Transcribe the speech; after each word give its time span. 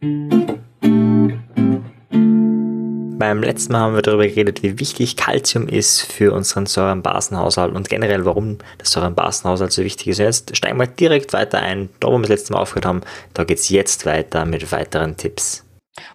Beim 0.00 1.42
letzten 3.42 3.74
Mal 3.74 3.80
haben 3.80 3.94
wir 3.94 4.00
darüber 4.00 4.26
geredet, 4.26 4.62
wie 4.62 4.80
wichtig 4.80 5.16
Kalzium 5.16 5.68
ist 5.68 6.10
für 6.10 6.32
unseren 6.32 6.64
Säurenbasenhaushalt 6.64 7.74
und 7.74 7.90
generell, 7.90 8.24
warum 8.24 8.56
der 8.78 8.86
Säurenbasenhaushalt 8.86 9.72
so 9.72 9.84
wichtig 9.84 10.08
ist. 10.08 10.18
Jetzt 10.18 10.56
steigen 10.56 10.78
wir 10.78 10.86
direkt 10.86 11.34
weiter 11.34 11.58
ein. 11.58 11.90
Da, 12.00 12.08
wo 12.08 12.12
wir 12.12 12.22
das 12.22 12.30
letzte 12.30 12.54
Mal 12.54 12.60
aufgehört 12.60 12.86
haben, 12.86 13.02
da 13.34 13.44
geht 13.44 13.58
es 13.58 13.68
jetzt 13.68 14.06
weiter 14.06 14.46
mit 14.46 14.72
weiteren 14.72 15.18
Tipps. 15.18 15.66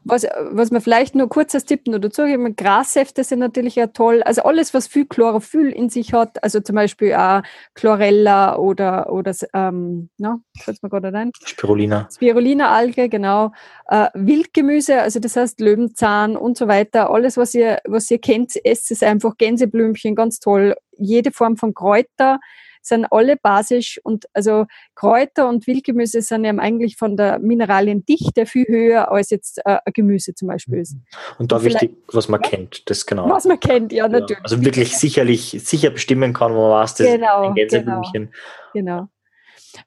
Was, 0.03 0.25
was 0.51 0.71
man 0.71 0.81
vielleicht 0.81 1.15
nur 1.15 1.29
kurz 1.29 1.53
als 1.53 1.65
Tipp 1.65 1.87
nur 1.87 1.99
dazu 1.99 2.23
geben, 2.23 2.55
Grassäfte 2.55 3.23
sind 3.23 3.39
natürlich 3.39 3.75
ja 3.75 3.87
toll. 3.87 4.23
Also 4.23 4.43
alles, 4.43 4.73
was 4.73 4.87
viel 4.87 5.05
Chlorophyll 5.05 5.69
in 5.69 5.89
sich 5.89 6.13
hat, 6.13 6.41
also 6.43 6.59
zum 6.59 6.75
Beispiel 6.75 7.13
auch 7.13 7.41
Chlorella 7.73 8.57
oder, 8.57 9.11
oder 9.11 9.33
ähm, 9.53 10.09
na, 10.17 10.39
fällt 10.57 10.81
mir 10.81 10.89
gerade 10.89 11.15
ein. 11.15 11.31
Spirulina. 11.43 12.07
Spirulina-Alge, 12.11 13.09
genau. 13.09 13.51
Äh, 13.87 14.07
Wildgemüse, 14.13 15.01
also 15.01 15.19
das 15.19 15.35
heißt 15.35 15.59
Löwenzahn 15.59 16.37
und 16.37 16.57
so 16.57 16.67
weiter. 16.67 17.09
Alles, 17.09 17.37
was 17.37 17.53
ihr, 17.53 17.79
was 17.85 18.09
ihr 18.09 18.19
kennt, 18.19 18.53
esst 18.65 18.91
es 18.91 19.03
einfach. 19.03 19.37
Gänseblümchen, 19.37 20.15
ganz 20.15 20.39
toll. 20.39 20.75
Jede 20.97 21.31
Form 21.31 21.57
von 21.57 21.73
Kräuter 21.73 22.39
sind 22.85 23.05
alle 23.11 23.35
basisch 23.35 23.99
und 24.03 24.25
also 24.33 24.65
Kräuter 24.93 25.49
und 25.49 25.65
Wildgemüse 25.65 26.21
sind 26.21 26.45
ja 26.45 26.55
eigentlich 26.55 26.97
von 26.97 27.17
der 27.17 27.39
Mineraliendichte 27.39 28.45
viel 28.45 28.65
höher 28.67 29.11
als 29.11 29.31
jetzt 29.31 29.59
äh, 29.65 29.79
Gemüse 29.91 30.35
zum 30.35 30.47
Beispiel 30.49 30.79
ist. 30.79 30.95
Und 31.39 31.51
da 31.51 31.57
und 31.57 31.63
wichtig, 31.65 31.97
was 32.11 32.29
man 32.29 32.41
ja? 32.43 32.49
kennt, 32.49 32.89
das 32.89 33.05
genau. 33.05 33.29
Was 33.29 33.45
man 33.45 33.59
kennt, 33.59 33.91
ja, 33.91 34.07
natürlich. 34.07 34.43
Also 34.43 34.63
wirklich 34.63 34.95
sicherlich, 34.97 35.57
sicher 35.63 35.89
bestimmen 35.89 36.33
kann, 36.33 36.53
wo 36.53 36.69
man 36.69 36.83
was 36.83 36.95
das 36.95 37.07
genau, 37.07 37.47
ein 37.47 37.55
Gänseblümchen. 37.55 38.31
Genau. 38.73 39.07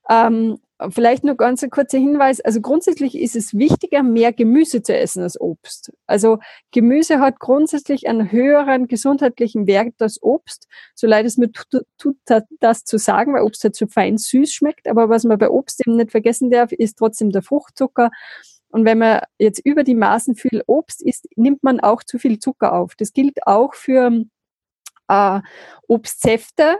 genau. 0.06 0.26
Ähm, 0.26 0.58
Vielleicht 0.90 1.24
nur 1.24 1.36
ganz 1.36 1.64
ein 1.64 1.70
kurzer 1.70 1.98
Hinweis. 1.98 2.40
Also 2.40 2.60
grundsätzlich 2.60 3.18
ist 3.18 3.34
es 3.34 3.52
wichtiger, 3.52 4.04
mehr 4.04 4.32
Gemüse 4.32 4.80
zu 4.80 4.96
essen 4.96 5.24
als 5.24 5.40
Obst. 5.40 5.92
Also 6.06 6.38
Gemüse 6.70 7.18
hat 7.18 7.40
grundsätzlich 7.40 8.08
einen 8.08 8.30
höheren 8.30 8.86
gesundheitlichen 8.86 9.66
Wert 9.66 9.94
als 9.98 10.22
Obst. 10.22 10.68
So 10.94 11.08
leid 11.08 11.26
es 11.26 11.36
mir 11.36 11.50
tut, 11.50 11.84
tut 11.98 12.16
das 12.60 12.84
zu 12.84 12.96
sagen, 12.96 13.34
weil 13.34 13.42
Obst 13.42 13.64
halt 13.64 13.74
so 13.74 13.88
fein 13.88 14.18
süß 14.18 14.52
schmeckt. 14.52 14.86
Aber 14.86 15.08
was 15.08 15.24
man 15.24 15.38
bei 15.38 15.50
Obst 15.50 15.84
eben 15.84 15.96
nicht 15.96 16.12
vergessen 16.12 16.48
darf, 16.50 16.70
ist 16.70 16.96
trotzdem 16.96 17.30
der 17.30 17.42
Fruchtzucker. 17.42 18.10
Und 18.68 18.84
wenn 18.84 18.98
man 18.98 19.22
jetzt 19.38 19.60
über 19.64 19.82
die 19.82 19.96
Maßen 19.96 20.36
viel 20.36 20.62
Obst 20.66 21.02
isst, 21.02 21.26
nimmt 21.34 21.64
man 21.64 21.80
auch 21.80 22.04
zu 22.04 22.18
viel 22.18 22.38
Zucker 22.38 22.72
auf. 22.74 22.94
Das 22.94 23.12
gilt 23.12 23.46
auch 23.46 23.74
für 23.74 24.24
äh, 25.08 25.40
Obstsäfte 25.88 26.78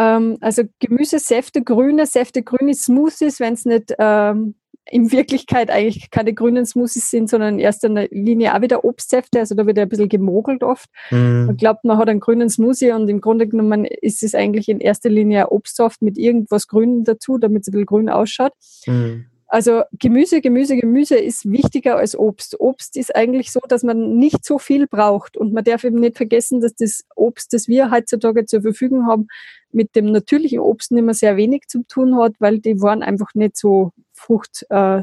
ähm, 0.00 0.38
also 0.40 0.62
Gemüsesäfte, 0.78 1.62
grüne 1.62 2.06
Säfte, 2.06 2.42
grüne 2.42 2.74
Smoothies, 2.74 3.38
wenn 3.38 3.52
es 3.52 3.66
nicht 3.66 3.94
ähm, 3.98 4.54
in 4.90 5.12
Wirklichkeit 5.12 5.70
eigentlich 5.70 6.10
keine 6.10 6.32
grünen 6.32 6.64
Smoothies 6.64 7.10
sind, 7.10 7.28
sondern 7.28 7.54
in 7.54 7.60
erster 7.60 7.88
Linie 8.10 8.54
auch 8.56 8.62
wieder 8.62 8.84
Obstsäfte. 8.84 9.38
Also 9.38 9.54
da 9.54 9.66
wird 9.66 9.76
ja 9.76 9.84
ein 9.84 9.88
bisschen 9.90 10.08
gemogelt 10.08 10.64
oft. 10.64 10.88
Mm. 11.10 11.44
Man 11.44 11.56
glaubt, 11.56 11.84
man 11.84 11.98
hat 11.98 12.08
einen 12.08 12.20
grünen 12.20 12.48
Smoothie 12.48 12.92
und 12.92 13.08
im 13.08 13.20
Grunde 13.20 13.46
genommen 13.46 13.84
ist 13.84 14.22
es 14.22 14.34
eigentlich 14.34 14.68
in 14.68 14.80
erster 14.80 15.10
Linie 15.10 15.52
Obstsaft 15.52 16.00
mit 16.02 16.16
irgendwas 16.16 16.66
Grünem 16.66 17.04
dazu, 17.04 17.38
damit 17.38 17.62
es 17.62 17.68
ein 17.68 17.72
bisschen 17.72 17.86
grün 17.86 18.08
ausschaut. 18.08 18.52
Mm. 18.86 19.26
Also 19.52 19.82
Gemüse, 19.98 20.40
Gemüse, 20.40 20.76
Gemüse 20.76 21.16
ist 21.16 21.50
wichtiger 21.50 21.96
als 21.96 22.16
Obst. 22.16 22.60
Obst 22.60 22.96
ist 22.96 23.16
eigentlich 23.16 23.50
so, 23.50 23.58
dass 23.66 23.82
man 23.82 24.16
nicht 24.16 24.44
so 24.44 24.60
viel 24.60 24.86
braucht. 24.86 25.36
Und 25.36 25.52
man 25.52 25.64
darf 25.64 25.82
eben 25.82 25.96
nicht 25.96 26.16
vergessen, 26.16 26.60
dass 26.60 26.76
das 26.76 27.04
Obst, 27.16 27.52
das 27.52 27.66
wir 27.66 27.90
heutzutage 27.90 28.44
zur 28.46 28.62
Verfügung 28.62 29.08
haben, 29.08 29.26
mit 29.72 29.96
dem 29.96 30.12
natürlichen 30.12 30.60
Obst 30.60 30.92
nicht 30.92 31.02
mehr 31.02 31.14
sehr 31.14 31.36
wenig 31.36 31.66
zu 31.66 31.82
tun 31.82 32.16
hat, 32.16 32.34
weil 32.38 32.60
die 32.60 32.80
waren 32.80 33.02
einfach 33.02 33.34
nicht 33.34 33.56
so 33.56 33.90
Frucht, 34.12 34.66
äh, 34.70 35.02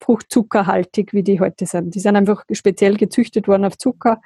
fruchtzuckerhaltig, 0.00 1.12
wie 1.12 1.22
die 1.22 1.38
heute 1.38 1.66
sind. 1.66 1.94
Die 1.94 2.00
sind 2.00 2.16
einfach 2.16 2.44
speziell 2.52 2.96
gezüchtet 2.96 3.48
worden 3.48 3.66
auf 3.66 3.76
Zucker. 3.76 4.22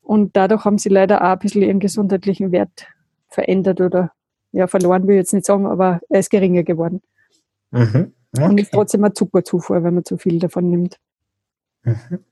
Und 0.00 0.36
dadurch 0.36 0.64
haben 0.64 0.78
sie 0.78 0.90
leider 0.90 1.22
auch 1.22 1.32
ein 1.32 1.38
bisschen 1.40 1.62
ihren 1.62 1.80
gesundheitlichen 1.80 2.52
Wert 2.52 2.86
verändert 3.26 3.80
oder 3.80 4.12
ja, 4.52 4.68
verloren 4.68 5.08
will 5.08 5.16
ich 5.16 5.22
jetzt 5.22 5.34
nicht 5.34 5.44
sagen, 5.44 5.66
aber 5.66 6.00
er 6.08 6.20
ist 6.20 6.30
geringer 6.30 6.62
geworden. 6.62 7.02
Mhm. 7.72 8.12
Okay. 8.38 8.50
Und 8.50 8.60
ist 8.60 8.72
trotzdem 8.72 9.04
eine 9.04 9.12
Zuckerzufuhr, 9.14 9.82
wenn 9.82 9.94
man 9.94 10.04
zu 10.04 10.16
viel 10.16 10.38
davon 10.38 10.70
nimmt. 10.70 10.98
Mhm. 11.82 12.24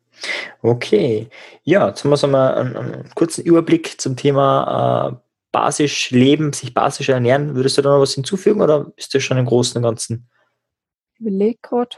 Okay. 0.62 1.28
Ja, 1.62 1.88
jetzt 1.88 2.02
haben 2.02 2.10
wir 2.10 2.16
so 2.16 2.26
mal 2.26 2.54
einen, 2.54 2.76
einen 2.76 3.10
kurzen 3.14 3.44
Überblick 3.44 4.00
zum 4.00 4.16
Thema 4.16 5.12
äh, 5.12 5.16
basisch 5.52 6.10
leben, 6.10 6.52
sich 6.52 6.74
basisch 6.74 7.08
ernähren. 7.08 7.54
Würdest 7.54 7.78
du 7.78 7.82
da 7.82 7.90
noch 7.90 8.00
was 8.00 8.14
hinzufügen 8.14 8.60
oder 8.60 8.92
ist 8.96 9.14
das 9.14 9.22
schon 9.22 9.38
im 9.38 9.46
Großen 9.46 9.76
und 9.76 9.82
Ganzen? 9.82 10.28
Ich 11.14 11.20
überlege 11.20 11.58
gerade. 11.62 11.96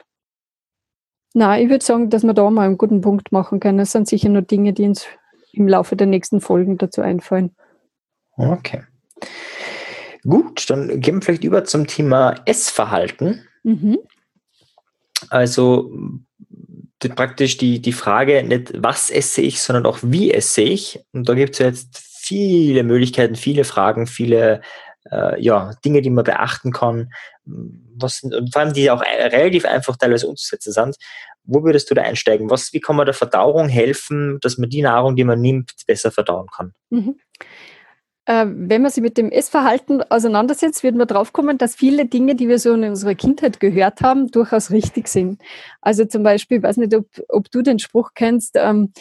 Nein, 1.34 1.64
ich 1.64 1.70
würde 1.70 1.84
sagen, 1.84 2.10
dass 2.10 2.24
wir 2.24 2.34
da 2.34 2.48
mal 2.50 2.66
einen 2.66 2.78
guten 2.78 3.00
Punkt 3.00 3.32
machen 3.32 3.60
können. 3.60 3.78
Das 3.78 3.92
sind 3.92 4.08
sicher 4.08 4.28
nur 4.28 4.42
Dinge, 4.42 4.72
die 4.72 4.84
uns 4.84 5.06
im 5.52 5.68
Laufe 5.68 5.96
der 5.96 6.06
nächsten 6.06 6.40
Folgen 6.40 6.78
dazu 6.78 7.00
einfallen. 7.00 7.54
Okay. 8.36 8.82
Gut, 10.22 10.68
dann 10.70 11.00
gehen 11.00 11.16
wir 11.16 11.22
vielleicht 11.22 11.44
über 11.44 11.64
zum 11.64 11.86
Thema 11.86 12.34
Essverhalten. 12.44 13.46
Mhm. 13.68 13.98
Also 15.28 15.92
die, 17.02 17.08
praktisch 17.10 17.58
die, 17.58 17.80
die 17.80 17.92
Frage 17.92 18.42
nicht, 18.42 18.72
was 18.82 19.10
esse 19.10 19.42
ich, 19.42 19.60
sondern 19.60 19.84
auch 19.86 19.98
wie 20.02 20.32
esse 20.32 20.62
ich. 20.62 21.00
Und 21.12 21.28
da 21.28 21.34
gibt 21.34 21.54
es 21.54 21.58
jetzt 21.58 21.98
viele 21.98 22.82
Möglichkeiten, 22.82 23.36
viele 23.36 23.64
Fragen, 23.64 24.06
viele 24.06 24.62
äh, 25.10 25.40
ja, 25.40 25.74
Dinge, 25.84 26.00
die 26.00 26.10
man 26.10 26.24
beachten 26.24 26.72
kann, 26.72 27.10
was, 27.44 28.22
und 28.22 28.52
vor 28.52 28.62
allem 28.62 28.72
die 28.72 28.90
auch 28.90 29.02
relativ 29.02 29.64
einfach 29.64 29.96
teilweise 29.96 30.28
umzusetzen 30.28 30.72
sind. 30.72 30.96
Wo 31.44 31.62
würdest 31.62 31.90
du 31.90 31.94
da 31.94 32.02
einsteigen? 32.02 32.50
Was, 32.50 32.72
wie 32.72 32.80
kann 32.80 32.96
man 32.96 33.06
der 33.06 33.14
Verdauung 33.14 33.68
helfen, 33.68 34.38
dass 34.40 34.58
man 34.58 34.70
die 34.70 34.82
Nahrung, 34.82 35.16
die 35.16 35.24
man 35.24 35.40
nimmt, 35.40 35.72
besser 35.86 36.10
verdauen 36.10 36.48
kann? 36.54 36.72
Mhm. 36.90 37.16
Äh, 38.28 38.44
wenn 38.46 38.82
man 38.82 38.90
sich 38.90 39.02
mit 39.02 39.16
dem 39.16 39.30
Essverhalten 39.30 40.02
auseinandersetzt, 40.02 40.82
wird 40.82 40.94
man 40.94 41.06
draufkommen, 41.06 41.56
dass 41.56 41.74
viele 41.74 42.04
Dinge, 42.04 42.34
die 42.34 42.46
wir 42.46 42.58
so 42.58 42.74
in 42.74 42.84
unserer 42.84 43.14
Kindheit 43.14 43.58
gehört 43.58 44.02
haben, 44.02 44.30
durchaus 44.30 44.70
richtig 44.70 45.08
sind. 45.08 45.40
Also 45.80 46.04
zum 46.04 46.24
Beispiel, 46.24 46.58
ich 46.58 46.62
weiß 46.62 46.76
nicht, 46.76 46.94
ob, 46.94 47.06
ob 47.30 47.50
du 47.50 47.62
den 47.62 47.78
Spruch 47.78 48.10
kennst, 48.14 48.56
ähm, 48.56 48.92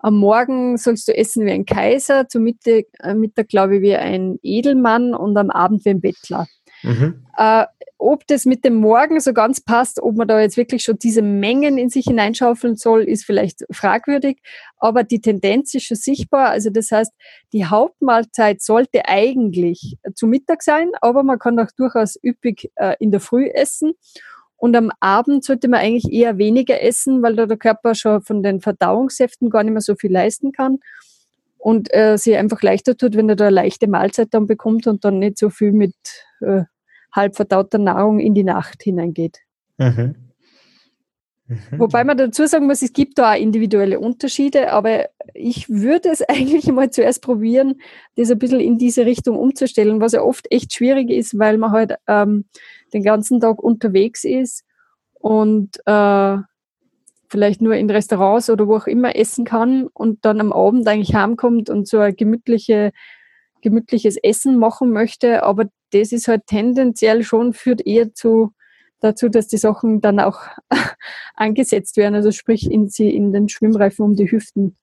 am 0.00 0.18
Morgen 0.18 0.76
sollst 0.76 1.08
du 1.08 1.16
essen 1.16 1.46
wie 1.46 1.52
ein 1.52 1.64
Kaiser, 1.64 2.28
zum 2.28 2.42
Mittag, 2.42 2.84
äh, 3.02 3.14
Mittag 3.14 3.48
glaube 3.48 3.76
ich, 3.76 3.82
wie 3.82 3.96
ein 3.96 4.38
Edelmann 4.42 5.14
und 5.14 5.34
am 5.38 5.48
Abend 5.48 5.82
wie 5.86 5.90
ein 5.90 6.02
Bettler. 6.02 6.46
Mhm. 6.84 7.24
Äh, 7.36 7.66
ob 7.98 8.26
das 8.26 8.44
mit 8.44 8.64
dem 8.64 8.74
Morgen 8.74 9.18
so 9.20 9.32
ganz 9.32 9.62
passt, 9.62 10.02
ob 10.02 10.16
man 10.16 10.28
da 10.28 10.38
jetzt 10.40 10.56
wirklich 10.56 10.82
schon 10.82 10.98
diese 10.98 11.22
Mengen 11.22 11.78
in 11.78 11.88
sich 11.88 12.04
hineinschaufeln 12.04 12.76
soll, 12.76 13.04
ist 13.04 13.24
vielleicht 13.24 13.64
fragwürdig. 13.70 14.40
Aber 14.76 15.04
die 15.04 15.20
Tendenz 15.20 15.74
ist 15.74 15.84
schon 15.84 15.96
sichtbar. 15.96 16.50
Also 16.50 16.68
das 16.70 16.90
heißt, 16.90 17.12
die 17.52 17.64
Hauptmahlzeit 17.64 18.60
sollte 18.60 19.06
eigentlich 19.06 19.96
zu 20.14 20.26
Mittag 20.26 20.62
sein, 20.62 20.90
aber 21.00 21.22
man 21.22 21.38
kann 21.38 21.58
auch 21.58 21.70
durchaus 21.76 22.18
üppig 22.22 22.70
äh, 22.74 22.94
in 22.98 23.10
der 23.10 23.20
Früh 23.20 23.46
essen. 23.46 23.94
Und 24.56 24.76
am 24.76 24.90
Abend 25.00 25.44
sollte 25.44 25.68
man 25.68 25.80
eigentlich 25.80 26.12
eher 26.12 26.36
weniger 26.36 26.82
essen, 26.82 27.22
weil 27.22 27.36
da 27.36 27.46
der 27.46 27.56
Körper 27.56 27.94
schon 27.94 28.22
von 28.22 28.42
den 28.42 28.60
Verdauungssäften 28.60 29.50
gar 29.50 29.62
nicht 29.62 29.72
mehr 29.72 29.80
so 29.80 29.94
viel 29.94 30.12
leisten 30.12 30.52
kann 30.52 30.78
und 31.58 31.88
äh, 31.94 32.18
sich 32.18 32.36
einfach 32.36 32.60
leichter 32.60 32.96
tut, 32.96 33.16
wenn 33.16 33.28
er 33.30 33.36
da 33.36 33.46
eine 33.46 33.54
leichte 33.54 33.88
Mahlzeit 33.88 34.28
dann 34.32 34.46
bekommt 34.46 34.86
und 34.86 35.04
dann 35.04 35.18
nicht 35.18 35.38
so 35.38 35.48
viel 35.48 35.72
mit 35.72 35.94
äh, 36.40 36.64
halb 37.14 37.36
verdauter 37.36 37.78
Nahrung 37.78 38.18
in 38.18 38.34
die 38.34 38.44
Nacht 38.44 38.82
hineingeht. 38.82 39.40
Mhm. 39.78 40.16
Mhm. 41.46 41.78
Wobei 41.78 42.04
man 42.04 42.16
dazu 42.16 42.46
sagen 42.46 42.66
muss, 42.66 42.80
es 42.80 42.92
gibt 42.92 43.18
da 43.18 43.32
auch 43.32 43.38
individuelle 43.38 44.00
Unterschiede, 44.00 44.72
aber 44.72 45.06
ich 45.34 45.68
würde 45.68 46.08
es 46.10 46.22
eigentlich 46.28 46.66
mal 46.72 46.90
zuerst 46.90 47.22
probieren, 47.22 47.80
das 48.16 48.30
ein 48.30 48.38
bisschen 48.38 48.60
in 48.60 48.78
diese 48.78 49.04
Richtung 49.04 49.36
umzustellen, 49.36 50.00
was 50.00 50.12
ja 50.12 50.22
oft 50.22 50.50
echt 50.50 50.72
schwierig 50.72 51.10
ist, 51.10 51.38
weil 51.38 51.58
man 51.58 51.72
halt 51.72 51.94
ähm, 52.06 52.46
den 52.92 53.02
ganzen 53.02 53.40
Tag 53.40 53.62
unterwegs 53.62 54.24
ist 54.24 54.64
und 55.14 55.78
äh, 55.86 56.36
vielleicht 57.28 57.60
nur 57.60 57.74
in 57.74 57.90
Restaurants 57.90 58.48
oder 58.48 58.68
wo 58.68 58.76
auch 58.76 58.86
immer 58.86 59.16
essen 59.16 59.44
kann 59.44 59.88
und 59.92 60.24
dann 60.24 60.40
am 60.40 60.52
Abend 60.52 60.86
eigentlich 60.86 61.14
heimkommt 61.14 61.68
und 61.68 61.88
so 61.88 61.98
ein 61.98 62.16
gemütliche, 62.16 62.92
gemütliches 63.64 64.16
Essen 64.16 64.58
machen 64.58 64.92
möchte, 64.92 65.42
aber 65.42 65.66
das 65.90 66.12
ist 66.12 66.28
halt 66.28 66.46
tendenziell 66.46 67.24
schon, 67.24 67.52
führt 67.52 67.84
eher 67.84 68.14
zu, 68.14 68.52
dazu, 69.00 69.28
dass 69.28 69.48
die 69.48 69.56
Sachen 69.56 70.00
dann 70.00 70.20
auch 70.20 70.40
angesetzt 71.34 71.96
werden, 71.96 72.14
also 72.14 72.30
sprich 72.30 72.70
in, 72.70 72.88
sie 72.88 73.10
in 73.10 73.32
den 73.32 73.48
Schwimmreifen 73.48 74.04
um 74.04 74.14
die 74.14 74.30
Hüften. 74.30 74.76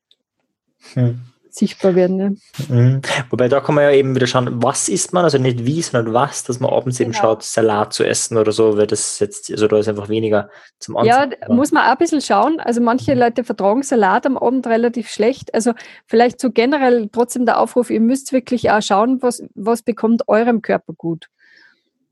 Hm 0.94 1.22
sichtbar 1.54 1.96
werden. 1.96 2.18
Ne? 2.18 2.36
Mhm. 2.70 3.02
Wobei 3.30 3.48
da 3.48 3.60
kann 3.60 3.76
man 3.76 3.86
ja 3.86 3.92
eben 3.92 4.16
wieder 4.16 4.28
schauen, 4.28 4.64
was 4.64 4.90
isst 4.90 5.14
man, 5.14 5.24
also 5.24 5.38
nicht 5.38 5.66
wie, 5.66 5.82
sondern 5.82 6.14
was, 6.14 6.44
dass 6.44 6.60
man 6.60 6.72
abends 6.72 6.98
genau. 6.98 7.10
eben 7.10 7.14
schaut, 7.14 7.44
Salat 7.44 7.94
zu 7.94 8.04
essen 8.04 8.38
oder 8.38 8.52
so, 8.52 8.78
weil 8.78 8.88
das 8.88 9.20
jetzt, 9.20 9.52
also 9.52 9.68
da 9.68 9.78
ist 9.78 9.88
einfach 9.88 10.10
weniger 10.10 10.50
zum 10.80 10.98
Ansehen. 10.98 11.36
Ja, 11.40 11.54
muss 11.54 11.72
man 11.72 11.84
auch 11.84 11.92
ein 11.92 11.98
bisschen 11.98 12.22
schauen. 12.22 12.60
Also 12.60 12.82
manche 12.82 13.14
mhm. 13.14 13.20
Leute 13.20 13.44
vertragen 13.44 13.84
Salat 13.84 14.26
am 14.26 14.38
Abend 14.38 14.68
relativ 14.68 15.10
schlecht. 15.10 15.54
Also 15.54 15.74
vielleicht 16.06 16.40
so 16.40 16.52
generell 16.52 17.10
trotzdem 17.12 17.46
der 17.46 17.60
Aufruf, 17.60 17.90
ihr 17.90 18.02
müsst 18.02 18.34
wirklich 18.34 18.72
auch 18.72 18.82
schauen, 18.82 19.22
was, 19.22 19.44
was 19.56 19.82
bekommt 19.82 20.28
eurem 20.28 20.62
Körper 20.62 20.94
gut. 20.94 21.28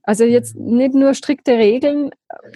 Also 0.03 0.23
jetzt 0.23 0.55
nicht 0.55 0.95
nur 0.95 1.13
strikte 1.13 1.51
Regeln. 1.51 2.11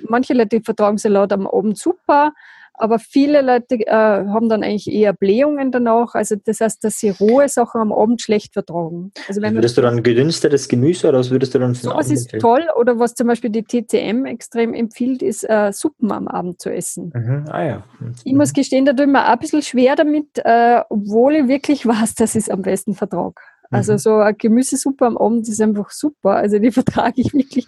Manche 0.08 0.34
Leute 0.34 0.62
vertragen 0.62 0.98
Salat 0.98 1.32
am 1.34 1.46
Abend 1.46 1.78
super, 1.78 2.34
aber 2.76 2.98
viele 2.98 3.42
Leute 3.42 3.76
äh, 3.76 3.92
haben 3.92 4.50
dann 4.50 4.64
eigentlich 4.64 4.92
eher 4.92 5.14
Blähungen 5.14 5.72
danach. 5.72 6.16
Also 6.16 6.36
das 6.44 6.60
heißt, 6.60 6.84
dass 6.84 6.98
sie 6.98 7.12
rohe 7.12 7.48
Sachen 7.48 7.80
am 7.80 7.92
Abend 7.94 8.22
schlecht 8.22 8.54
vertragen. 8.54 9.12
Also 9.28 9.42
wenn 9.42 9.54
würdest 9.54 9.78
du 9.78 9.82
dann 9.82 10.02
gedünstetes 10.02 10.68
Gemüse 10.68 11.08
oder 11.10 11.20
was 11.20 11.30
würdest 11.30 11.54
du 11.54 11.60
dann 11.60 11.76
für 11.76 11.94
Was 11.94 12.10
ist 12.10 12.32
toll 12.40 12.64
oder 12.76 12.98
was 12.98 13.14
zum 13.14 13.28
Beispiel 13.28 13.52
die 13.52 13.64
TCM 13.64 14.26
extrem 14.26 14.74
empfiehlt, 14.74 15.22
ist 15.22 15.48
äh, 15.48 15.72
Suppen 15.72 16.12
am 16.12 16.28
Abend 16.28 16.62
zu 16.62 16.74
essen. 16.74 17.12
Mhm. 17.14 17.46
Ah 17.50 17.64
ja. 17.64 17.84
Mhm. 18.00 18.16
Ich 18.24 18.34
muss 18.34 18.54
gestehen, 18.54 18.86
da 18.86 18.94
tue 18.94 19.06
ich 19.06 19.12
mir 19.12 19.24
auch 19.24 19.34
ein 19.34 19.40
bisschen 19.40 19.62
schwer 19.62 19.96
damit, 19.96 20.40
äh, 20.44 20.82
obwohl 20.90 21.36
ich 21.36 21.48
wirklich 21.48 21.86
weiß, 21.86 22.16
dass 22.16 22.36
ich 22.36 22.44
es 22.44 22.50
am 22.50 22.64
besten 22.64 22.96
vertrage. 22.96 23.36
Also 23.70 23.94
mhm. 23.94 23.98
so 24.00 24.16
eine 24.16 24.34
Gemüsesuppe 24.34 25.06
am 25.06 25.18
Abend 25.18 25.48
ist 25.48 25.62
einfach 25.62 25.92
super. 25.92 26.32
Also 26.38 26.58
die 26.58 26.72
vertrage 26.72 27.22
ich 27.22 27.34
wirklich 27.34 27.68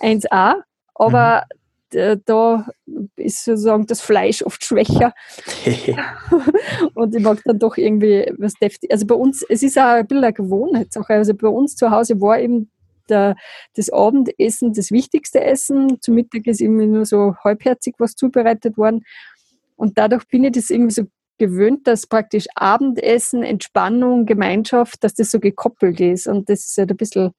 1A. 0.00 0.62
Aber 0.94 1.42
mhm 1.50 1.63
da 2.24 2.66
ist 3.16 3.44
sozusagen 3.44 3.86
das 3.86 4.00
Fleisch 4.00 4.42
oft 4.42 4.64
schwächer. 4.64 5.14
und 6.94 7.14
ich 7.14 7.22
mag 7.22 7.40
dann 7.44 7.58
doch 7.58 7.76
irgendwie 7.76 8.32
was 8.38 8.54
deftig. 8.54 8.90
Also 8.90 9.06
bei 9.06 9.14
uns, 9.14 9.44
es 9.48 9.62
ist 9.62 9.78
auch 9.78 9.84
ein 9.84 10.06
bisschen 10.06 10.24
eine 10.24 10.32
Gewohnheitssache. 10.32 11.14
Also 11.14 11.34
bei 11.34 11.48
uns 11.48 11.76
zu 11.76 11.90
Hause 11.90 12.20
war 12.20 12.38
eben 12.38 12.70
der, 13.08 13.36
das 13.76 13.90
Abendessen 13.90 14.72
das 14.72 14.90
wichtigste 14.90 15.42
Essen. 15.42 15.98
Zum 16.00 16.14
Mittag 16.14 16.46
ist 16.46 16.60
immer 16.60 16.86
nur 16.86 17.06
so 17.06 17.34
halbherzig 17.44 17.94
was 17.98 18.14
zubereitet 18.14 18.76
worden. 18.76 19.04
Und 19.76 19.98
dadurch 19.98 20.26
bin 20.28 20.44
ich 20.44 20.52
das 20.52 20.70
irgendwie 20.70 20.94
so 20.94 21.04
gewöhnt, 21.38 21.86
dass 21.86 22.06
praktisch 22.06 22.46
Abendessen, 22.54 23.42
Entspannung, 23.42 24.24
Gemeinschaft, 24.26 25.02
dass 25.02 25.14
das 25.14 25.30
so 25.30 25.40
gekoppelt 25.40 26.00
ist. 26.00 26.26
Und 26.26 26.48
das 26.48 26.66
ist 26.66 26.78
halt 26.78 26.90
ein 26.90 26.96
bisschen 26.96 27.32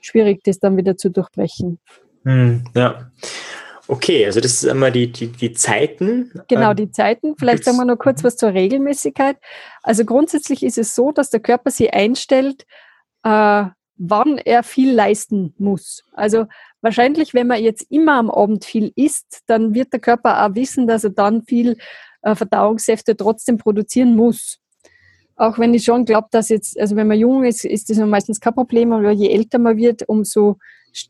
schwierig, 0.00 0.42
das 0.44 0.58
dann 0.58 0.76
wieder 0.76 0.96
zu 0.96 1.10
durchbrechen. 1.10 1.78
Hm, 2.24 2.64
ja. 2.74 3.10
Okay, 3.94 4.26
also 4.26 4.40
das 4.40 4.54
ist 4.54 4.68
einmal 4.68 4.90
die, 4.90 5.12
die, 5.12 5.28
die 5.28 5.52
Zeiten. 5.52 6.32
Genau, 6.48 6.70
ähm, 6.70 6.76
die 6.76 6.90
Zeiten. 6.90 7.36
Vielleicht 7.38 7.62
sagen 7.62 7.76
wir 7.76 7.84
noch 7.84 7.96
kurz 7.96 8.24
was 8.24 8.36
zur 8.36 8.52
Regelmäßigkeit. 8.52 9.36
Also 9.84 10.04
grundsätzlich 10.04 10.64
ist 10.64 10.78
es 10.78 10.96
so, 10.96 11.12
dass 11.12 11.30
der 11.30 11.38
Körper 11.38 11.70
sich 11.70 11.94
einstellt, 11.94 12.66
äh, 13.22 13.66
wann 13.96 14.38
er 14.38 14.64
viel 14.64 14.92
leisten 14.92 15.54
muss. 15.58 16.02
Also 16.12 16.46
wahrscheinlich, 16.80 17.34
wenn 17.34 17.46
man 17.46 17.62
jetzt 17.62 17.86
immer 17.88 18.14
am 18.14 18.32
Abend 18.32 18.64
viel 18.64 18.90
isst, 18.96 19.42
dann 19.46 19.74
wird 19.74 19.92
der 19.92 20.00
Körper 20.00 20.44
auch 20.44 20.56
wissen, 20.56 20.88
dass 20.88 21.04
er 21.04 21.10
dann 21.10 21.44
viel 21.44 21.76
äh, 22.22 22.34
Verdauungssäfte 22.34 23.16
trotzdem 23.16 23.58
produzieren 23.58 24.16
muss. 24.16 24.58
Auch 25.36 25.56
wenn 25.60 25.72
ich 25.72 25.84
schon 25.84 26.04
glaube, 26.04 26.26
dass 26.32 26.48
jetzt, 26.48 26.80
also 26.80 26.96
wenn 26.96 27.06
man 27.06 27.18
jung 27.18 27.44
ist, 27.44 27.64
ist 27.64 27.90
das 27.90 27.98
meistens 27.98 28.40
kein 28.40 28.54
Problem, 28.54 28.92
aber 28.92 29.12
je 29.12 29.30
älter 29.30 29.60
man 29.60 29.76
wird, 29.76 30.08
umso 30.08 30.58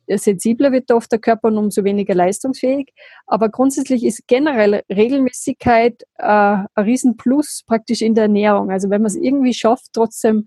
sensibler 0.09 0.73
wird 0.73 0.91
oft 0.91 1.11
der 1.13 1.19
Körper 1.19 1.49
und 1.49 1.59
umso 1.59 1.85
weniger 1.85 2.15
leistungsfähig. 2.15 2.93
Aber 3.27 3.49
grundsätzlich 3.49 4.05
ist 4.05 4.27
generell 4.27 4.83
Regelmäßigkeit 4.91 6.03
äh, 6.19 6.27
ein 6.27 6.69
Riesenplus 6.77 7.63
praktisch 7.67 8.03
in 8.03 8.15
der 8.15 8.25
Ernährung. 8.25 8.71
Also 8.71 8.91
wenn 8.91 9.03
man 9.03 9.11
es 9.11 9.17
irgendwie 9.17 9.55
schafft, 9.55 9.93
trotzdem 9.93 10.47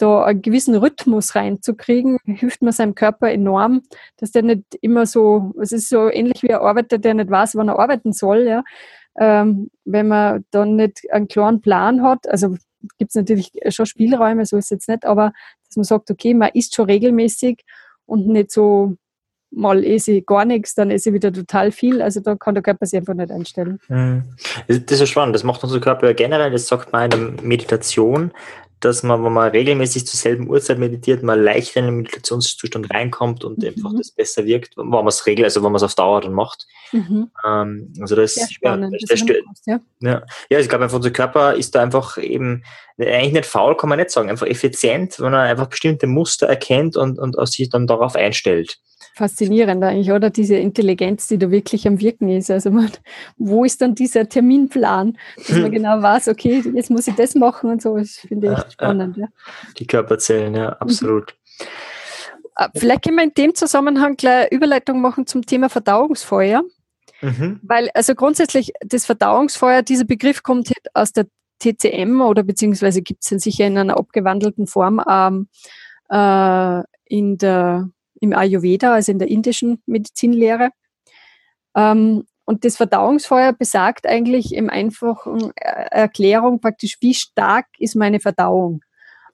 da 0.00 0.24
einen 0.24 0.42
gewissen 0.42 0.74
Rhythmus 0.74 1.34
reinzukriegen, 1.34 2.18
hilft 2.24 2.62
man 2.62 2.72
seinem 2.72 2.94
Körper 2.94 3.30
enorm, 3.30 3.82
dass 4.16 4.30
der 4.32 4.42
nicht 4.42 4.64
immer 4.80 5.06
so, 5.06 5.52
es 5.60 5.72
ist 5.72 5.88
so 5.88 6.10
ähnlich 6.10 6.42
wie 6.42 6.52
ein 6.52 6.60
Arbeiter, 6.60 6.98
der 6.98 7.14
nicht 7.14 7.30
weiß, 7.30 7.56
wann 7.56 7.68
er 7.68 7.78
arbeiten 7.78 8.12
soll, 8.12 8.46
ja. 8.46 8.64
Ähm, 9.18 9.70
wenn 9.84 10.08
man 10.08 10.44
dann 10.50 10.76
nicht 10.76 11.10
einen 11.10 11.28
klaren 11.28 11.60
Plan 11.60 12.02
hat, 12.02 12.28
also 12.28 12.56
gibt 12.98 13.10
es 13.10 13.14
natürlich 13.14 13.52
schon 13.68 13.84
Spielräume, 13.86 14.46
so 14.46 14.56
ist 14.56 14.66
es 14.66 14.70
jetzt 14.70 14.88
nicht, 14.88 15.04
aber 15.04 15.32
dass 15.66 15.76
man 15.76 15.84
sagt, 15.84 16.10
okay, 16.10 16.32
man 16.32 16.50
isst 16.54 16.74
schon 16.74 16.86
regelmäßig 16.86 17.64
und 18.10 18.26
nicht 18.26 18.50
so 18.50 18.96
mal 19.52 19.84
esse 19.84 20.12
ich 20.12 20.26
gar 20.26 20.44
nichts, 20.44 20.74
dann 20.74 20.90
esse 20.90 21.08
ich 21.10 21.14
wieder 21.14 21.32
total 21.32 21.72
viel. 21.72 22.02
Also 22.02 22.20
da 22.20 22.36
kann 22.36 22.54
der 22.54 22.62
Körper 22.62 22.86
sich 22.86 22.98
einfach 22.98 23.14
nicht 23.14 23.30
einstellen. 23.30 23.78
Mhm. 23.88 24.24
Das 24.66 24.78
ist 24.78 25.00
ja 25.00 25.06
spannend. 25.06 25.34
Das 25.34 25.44
macht 25.44 25.62
unser 25.62 25.80
Körper 25.80 26.12
generell. 26.14 26.50
Das 26.50 26.66
sagt 26.66 26.92
man 26.92 27.10
in 27.10 27.36
der 27.36 27.44
Meditation, 27.44 28.32
dass 28.80 29.02
man, 29.02 29.22
wenn 29.24 29.32
man 29.32 29.50
regelmäßig 29.50 30.06
zur 30.06 30.18
selben 30.18 30.48
Uhrzeit 30.48 30.78
meditiert, 30.78 31.22
man 31.22 31.42
leichter 31.42 31.80
in 31.80 31.86
den 31.86 31.96
Meditationszustand 31.96 32.92
reinkommt 32.92 33.44
und 33.44 33.58
mhm. 33.58 33.68
einfach 33.68 33.92
das 33.96 34.10
besser 34.10 34.46
wirkt, 34.46 34.76
wenn 34.76 34.88
man 34.88 35.06
es 35.06 35.26
regelt, 35.26 35.44
also 35.44 35.62
wenn 35.62 35.72
man 35.72 35.76
es 35.76 35.82
auf 35.82 35.94
Dauer 35.94 36.20
dann 36.20 36.32
macht. 36.32 36.66
Mhm. 36.92 37.30
Ähm, 37.46 37.92
also 38.00 38.16
das, 38.16 38.34
Sehr 38.34 38.48
spannend. 38.48 38.92
Ja, 38.92 39.06
das, 39.08 39.24
das 39.24 39.64
ja. 39.66 39.80
Ja. 40.00 40.22
ja, 40.48 40.58
ich 40.58 40.68
glaube 40.68 40.84
einfach, 40.84 40.96
unser 40.96 41.10
Körper 41.10 41.54
ist 41.54 41.74
da 41.74 41.82
einfach 41.82 42.18
eben 42.18 42.64
eigentlich 42.98 43.32
nicht 43.32 43.46
faul, 43.46 43.76
kann 43.76 43.88
man 43.88 43.98
nicht 43.98 44.10
sagen, 44.10 44.30
einfach 44.30 44.46
effizient, 44.46 45.20
wenn 45.20 45.32
er 45.32 45.40
einfach 45.40 45.66
bestimmte 45.66 46.06
Muster 46.06 46.46
erkennt 46.46 46.96
und, 46.96 47.18
und 47.18 47.36
sich 47.48 47.68
dann 47.68 47.86
darauf 47.86 48.16
einstellt 48.16 48.78
faszinierend 49.14 49.82
eigentlich, 49.82 50.12
oder? 50.12 50.30
Diese 50.30 50.56
Intelligenz, 50.56 51.28
die 51.28 51.38
da 51.38 51.50
wirklich 51.50 51.86
am 51.86 52.00
Wirken 52.00 52.28
ist. 52.28 52.50
Also 52.50 52.70
man, 52.70 52.90
wo 53.36 53.64
ist 53.64 53.80
dann 53.82 53.94
dieser 53.94 54.28
Terminplan, 54.28 55.18
dass 55.36 55.56
man 55.56 55.70
genau 55.70 56.02
weiß, 56.02 56.28
okay, 56.28 56.62
jetzt 56.74 56.90
muss 56.90 57.06
ich 57.06 57.14
das 57.14 57.34
machen 57.34 57.70
und 57.70 57.82
so. 57.82 57.96
Das 57.96 58.16
finde 58.16 58.52
ich 58.52 58.58
echt 58.58 58.72
spannend. 58.72 59.16
Ja. 59.16 59.28
Die 59.78 59.86
Körperzellen, 59.86 60.54
ja, 60.54 60.70
absolut. 60.70 61.36
Mhm. 61.58 61.66
Vielleicht 62.74 63.04
können 63.04 63.16
wir 63.16 63.24
in 63.24 63.34
dem 63.34 63.54
Zusammenhang 63.54 64.16
gleich 64.16 64.50
Überleitung 64.50 65.00
machen 65.00 65.26
zum 65.26 65.46
Thema 65.46 65.70
Verdauungsfeuer. 65.70 66.62
Mhm. 67.22 67.60
Weil, 67.62 67.90
also 67.94 68.14
grundsätzlich, 68.14 68.72
das 68.80 69.06
Verdauungsfeuer, 69.06 69.82
dieser 69.82 70.04
Begriff 70.04 70.42
kommt 70.42 70.72
aus 70.94 71.12
der 71.12 71.26
TCM 71.60 72.20
oder 72.20 72.42
beziehungsweise 72.42 73.02
gibt 73.02 73.22
es 73.22 73.28
den 73.28 73.38
sicher 73.38 73.66
in 73.66 73.78
einer 73.78 73.98
abgewandelten 73.98 74.66
Form 74.66 75.02
ähm, 75.08 75.48
äh, 76.08 76.82
in 77.04 77.38
der 77.38 77.90
im 78.20 78.32
Ayurveda, 78.32 78.94
also 78.94 79.12
in 79.12 79.18
der 79.18 79.28
indischen 79.28 79.82
Medizinlehre. 79.86 80.70
Ähm, 81.74 82.24
und 82.44 82.64
das 82.64 82.76
Verdauungsfeuer 82.76 83.52
besagt 83.52 84.06
eigentlich 84.06 84.54
im 84.54 84.70
einfachen 84.70 85.52
Erklärung 85.56 86.60
praktisch, 86.60 86.96
wie 87.00 87.14
stark 87.14 87.66
ist 87.78 87.94
meine 87.94 88.18
Verdauung. 88.18 88.82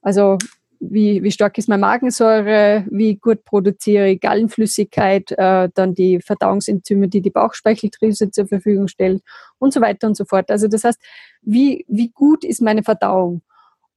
Also 0.02 0.36
wie, 0.80 1.22
wie 1.22 1.30
stark 1.30 1.56
ist 1.58 1.68
meine 1.68 1.80
Magensäure, 1.80 2.84
wie 2.90 3.16
gut 3.16 3.44
produziere 3.44 4.10
ich 4.10 4.20
Gallenflüssigkeit, 4.20 5.32
äh, 5.32 5.68
dann 5.74 5.94
die 5.94 6.20
Verdauungsenzyme, 6.20 7.08
die 7.08 7.22
die 7.22 7.30
Bauchspeicheldrüse 7.30 8.30
zur 8.30 8.46
Verfügung 8.46 8.88
stellen 8.88 9.20
und 9.58 9.72
so 9.72 9.80
weiter 9.80 10.06
und 10.06 10.16
so 10.16 10.24
fort. 10.24 10.50
Also 10.50 10.68
das 10.68 10.84
heißt, 10.84 11.00
wie, 11.42 11.84
wie 11.88 12.10
gut 12.10 12.44
ist 12.44 12.60
meine 12.60 12.82
Verdauung? 12.82 13.42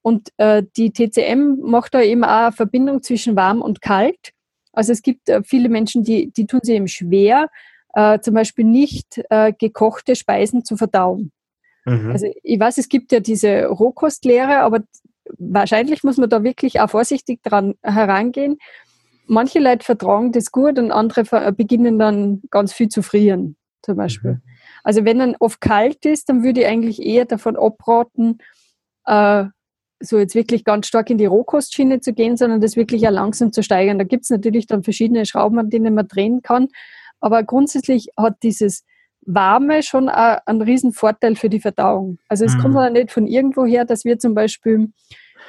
Und 0.02 0.30
äh, 0.38 0.64
die 0.78 0.92
TCM 0.92 1.58
macht 1.62 1.94
da 1.94 2.02
eben 2.02 2.24
auch 2.24 2.30
eine 2.30 2.52
Verbindung 2.54 3.04
zwischen 3.04 3.36
warm 3.36 3.62
und 3.62 3.82
kalt. 3.82 4.32
Also 4.72 4.92
es 4.92 5.02
gibt 5.02 5.30
äh, 5.30 5.42
viele 5.44 5.70
Menschen, 5.70 6.04
die, 6.04 6.32
die 6.32 6.46
tun 6.46 6.62
sich 6.64 6.76
eben 6.76 6.88
schwer, 6.88 7.50
äh, 7.94 8.20
zum 8.20 8.34
Beispiel 8.34 8.66
nicht 8.66 9.22
äh, 9.30 9.54
gekochte 9.58 10.16
Speisen 10.16 10.64
zu 10.64 10.78
verdauen. 10.78 11.32
Mhm. 11.86 12.12
Also 12.12 12.32
ich 12.44 12.60
weiß, 12.60 12.78
es 12.78 12.90
gibt 12.90 13.12
ja 13.12 13.20
diese 13.20 13.66
Rohkostlehre, 13.66 14.60
aber 14.60 14.82
wahrscheinlich 15.38 16.04
muss 16.04 16.18
man 16.18 16.30
da 16.30 16.44
wirklich 16.44 16.80
auch 16.80 16.90
vorsichtig 16.90 17.42
dran 17.44 17.76
herangehen. 17.82 18.58
Manche 19.26 19.60
Leute 19.60 19.86
vertragen 19.86 20.32
das 20.32 20.52
gut 20.52 20.80
und 20.80 20.92
andere 20.92 21.54
beginnen 21.54 22.00
dann 22.00 22.42
ganz 22.50 22.74
viel 22.74 22.90
zu 22.90 23.04
frieren, 23.04 23.56
zum 23.84 23.96
Beispiel. 23.98 24.34
Mhm. 24.34 24.42
Also 24.84 25.06
wenn 25.06 25.20
dann 25.20 25.36
oft 25.40 25.62
kalt 25.62 26.06
ist, 26.06 26.30
dann 26.30 26.44
würde 26.44 26.62
ich 26.62 26.68
eigentlich 26.68 27.02
eher 27.02 27.26
davon 27.26 27.56
abraten, 27.58 28.40
äh, 29.06 29.46
so 30.00 30.18
jetzt 30.18 30.36
wirklich 30.36 30.64
ganz 30.64 30.88
stark 30.88 31.10
in 31.10 31.18
die 31.18 31.26
Rohkostschiene 31.26 32.00
zu 32.00 32.14
gehen, 32.14 32.38
sondern 32.38 32.62
das 32.62 32.76
wirklich 32.76 33.02
ja 33.02 33.10
langsam 33.10 33.52
zu 33.52 33.64
steigern. 33.64 33.98
Da 33.98 34.06
gibt 34.06 34.24
es 34.24 34.30
natürlich 34.30 34.68
dann 34.68 34.84
verschiedene 34.84 35.26
Schrauben, 35.26 35.60
an 35.60 35.70
denen 35.70 35.94
man 35.94 36.08
drehen 36.08 36.42
kann. 36.42 36.70
Aber 37.20 37.44
grundsätzlich 37.44 38.10
hat 38.18 38.38
dieses 38.44 38.86
Warme 39.22 39.84
schon 39.84 40.10
einen 40.10 40.62
riesen 40.62 40.94
Vorteil 40.94 41.36
für 41.36 41.50
die 41.50 41.60
Verdauung. 41.60 42.18
Also 42.28 42.46
es 42.46 42.56
mhm. 42.56 42.62
kommt 42.62 42.76
ja 42.76 42.90
nicht 42.90 43.12
von 43.12 43.28
irgendwo 43.28 43.66
her, 43.66 43.86
dass 43.86 44.06
wir 44.06 44.18
zum 44.18 44.34
Beispiel 44.34 44.92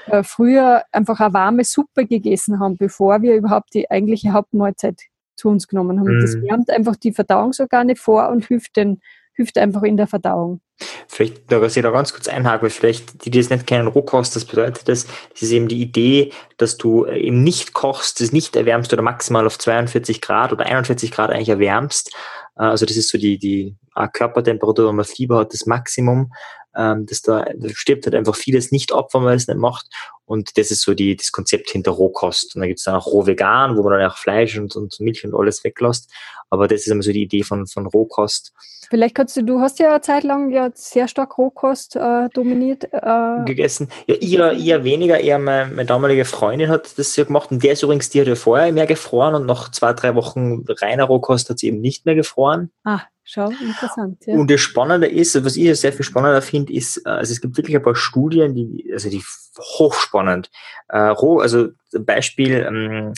äh, 0.07 0.23
früher 0.23 0.85
einfach 0.93 1.21
eine 1.21 1.33
warme 1.33 1.65
Suppe 1.65 2.07
gegessen 2.07 2.59
haben, 2.59 2.77
bevor 2.77 3.23
wir 3.23 3.37
überhaupt 3.37 3.75
die 3.75 3.91
eigentliche 3.91 4.33
Hauptmahlzeit 4.33 5.01
zu 5.37 5.49
uns 5.49 5.69
genommen 5.69 6.01
haben. 6.01 6.17
Mhm. 6.17 6.21
Das 6.21 6.35
wärmt 6.43 6.71
einfach 6.71 6.97
die 6.97 7.13
Verdauungsorgane 7.13 7.97
vor 7.97 8.29
und 8.29 8.47
hilft 8.47 8.77
den 8.77 9.01
hilft 9.41 9.57
einfach 9.57 9.83
in 9.83 9.97
der 9.97 10.07
Verdauung. 10.07 10.61
Vielleicht, 11.09 11.51
da 11.51 11.63
ich 11.63 11.75
da 11.75 11.91
ganz 11.91 12.13
kurz 12.13 12.29
einhaken 12.29 12.63
will, 12.63 12.71
vielleicht, 12.71 13.25
die, 13.25 13.31
die 13.31 13.39
das 13.39 13.49
nicht 13.49 13.67
kennen, 13.67 13.89
Rohkost, 13.89 14.37
das 14.37 14.45
bedeutet 14.45 14.87
das, 14.87 15.07
das 15.07 15.43
ist 15.43 15.51
eben 15.51 15.69
die 15.69 15.81
Idee, 15.81 16.33
dass 16.59 16.77
du 16.77 17.05
äh, 17.05 17.19
eben 17.19 17.43
nicht 17.43 17.73
kochst, 17.73 18.21
das 18.21 18.33
nicht 18.33 18.55
erwärmst 18.55 18.93
oder 18.93 19.03
maximal 19.03 19.47
auf 19.47 19.59
42 19.59 20.21
Grad 20.21 20.53
oder 20.53 20.67
41 20.67 21.11
Grad 21.11 21.31
eigentlich 21.31 21.49
erwärmst. 21.49 22.15
Äh, 22.57 22.65
also 22.65 22.85
das 22.85 22.99
ist 22.99 23.09
so 23.09 23.17
die, 23.17 23.39
die 23.39 23.77
Körpertemperatur, 24.13 24.89
wenn 24.89 24.97
man 24.97 25.05
Fieber 25.07 25.39
hat, 25.39 25.55
das 25.55 25.67
Maximum. 25.67 26.33
Ähm, 26.77 27.07
dass 27.07 27.23
da, 27.23 27.45
da 27.55 27.69
stirbt 27.71 28.07
halt 28.07 28.15
einfach 28.15 28.37
vieles 28.37 28.73
nicht 28.73 28.93
ab, 28.93 29.13
wenn 29.13 29.23
man 29.23 29.35
es 29.35 29.49
nicht 29.49 29.59
macht. 29.59 29.87
Und 30.25 30.57
das 30.57 30.71
ist 30.71 30.83
so 30.83 30.95
die, 30.95 31.17
das 31.17 31.33
Konzept 31.33 31.71
hinter 31.71 31.91
Rohkost. 31.91 32.55
Und 32.55 32.61
dann 32.61 32.69
gibt 32.69 32.79
es 32.79 32.85
dann 32.85 32.95
auch 32.95 33.07
Rohvegan, 33.07 33.77
wo 33.77 33.83
man 33.83 33.99
dann 33.99 34.11
auch 34.11 34.17
Fleisch 34.17 34.57
und, 34.57 34.77
und 34.77 34.99
Milch 35.01 35.25
und 35.25 35.35
alles 35.35 35.65
weglässt. 35.65 36.11
Aber 36.51 36.69
das 36.69 36.83
ist 36.83 36.89
immer 36.89 37.03
so 37.03 37.13
die 37.13 37.23
Idee 37.23 37.43
von, 37.43 37.67
von 37.67 37.87
Rohkost. 37.87 38.53
Vielleicht 38.89 39.15
kannst 39.15 39.37
du, 39.37 39.45
du 39.45 39.61
hast 39.61 39.79
ja 39.79 39.91
eine 39.91 40.01
Zeit 40.01 40.25
lang 40.25 40.51
ja 40.51 40.71
sehr 40.75 41.07
stark 41.07 41.39
Rohkost 41.39 41.95
äh, 41.95 42.29
dominiert. 42.35 42.89
Äh. 42.93 43.45
Gegessen. 43.45 43.89
Ja, 44.09 44.17
eher, 44.17 44.53
eher 44.53 44.85
weniger, 44.85 45.21
eher 45.21 45.39
meine, 45.39 45.71
meine 45.71 45.87
damalige 45.87 46.25
Freundin 46.25 46.69
hat 46.69 46.99
das 46.99 47.15
ja 47.15 47.23
gemacht 47.23 47.53
und 47.53 47.63
der 47.63 47.73
ist 47.73 47.85
übrigens, 47.85 48.11
die 48.11 48.21
hat 48.21 48.27
ja 48.27 48.35
vorher 48.35 48.73
mehr 48.73 48.87
gefroren 48.87 49.37
und 49.37 49.47
nach 49.47 49.71
zwei, 49.71 49.93
drei 49.93 50.17
Wochen 50.17 50.65
reiner 50.69 51.05
Rohkost 51.05 51.51
hat 51.51 51.61
sie 51.61 51.69
eben 51.69 51.81
nicht 51.81 52.05
mehr 52.05 52.17
gefroren. 52.17 52.71
Ah, 52.83 53.03
schau, 53.31 53.51
interessant. 53.51 54.27
Ja. 54.27 54.35
Und 54.35 54.51
das 54.51 54.61
Spannende 54.61 55.07
ist, 55.07 55.43
was 55.45 55.57
ich 55.57 55.65
ja 55.65 55.75
sehr 55.75 55.93
viel 55.93 56.05
spannender 56.05 56.43
finde, 56.43 56.73
ist, 56.73 56.99
äh, 57.07 57.11
also 57.11 57.33
es 57.33 57.41
gibt 57.41 57.57
wirklich 57.57 57.77
ein 57.77 57.83
paar 57.83 57.97
Studien, 57.97 58.55
die, 58.55 58.91
also 58.93 59.09
die 59.09 59.23
hochspannend. 59.59 60.51
Äh, 60.89 60.99
also 60.99 61.69
Beispiel, 61.93 62.67
ähm, 62.67 63.13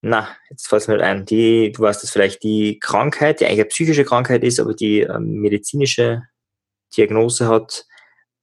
na, 0.00 0.28
jetzt 0.50 0.68
fällt 0.68 0.82
es 0.82 0.88
mir 0.88 1.00
ein, 1.00 1.24
die, 1.24 1.72
du 1.72 1.82
weißt 1.82 2.02
das 2.02 2.10
vielleicht, 2.10 2.42
die 2.42 2.78
Krankheit, 2.78 3.40
die 3.40 3.46
eigentlich 3.46 3.60
eine 3.60 3.68
psychische 3.68 4.04
Krankheit 4.04 4.44
ist, 4.44 4.60
aber 4.60 4.74
die 4.74 5.00
ähm, 5.00 5.40
medizinische 5.40 6.22
Diagnose 6.96 7.48
hat, 7.48 7.86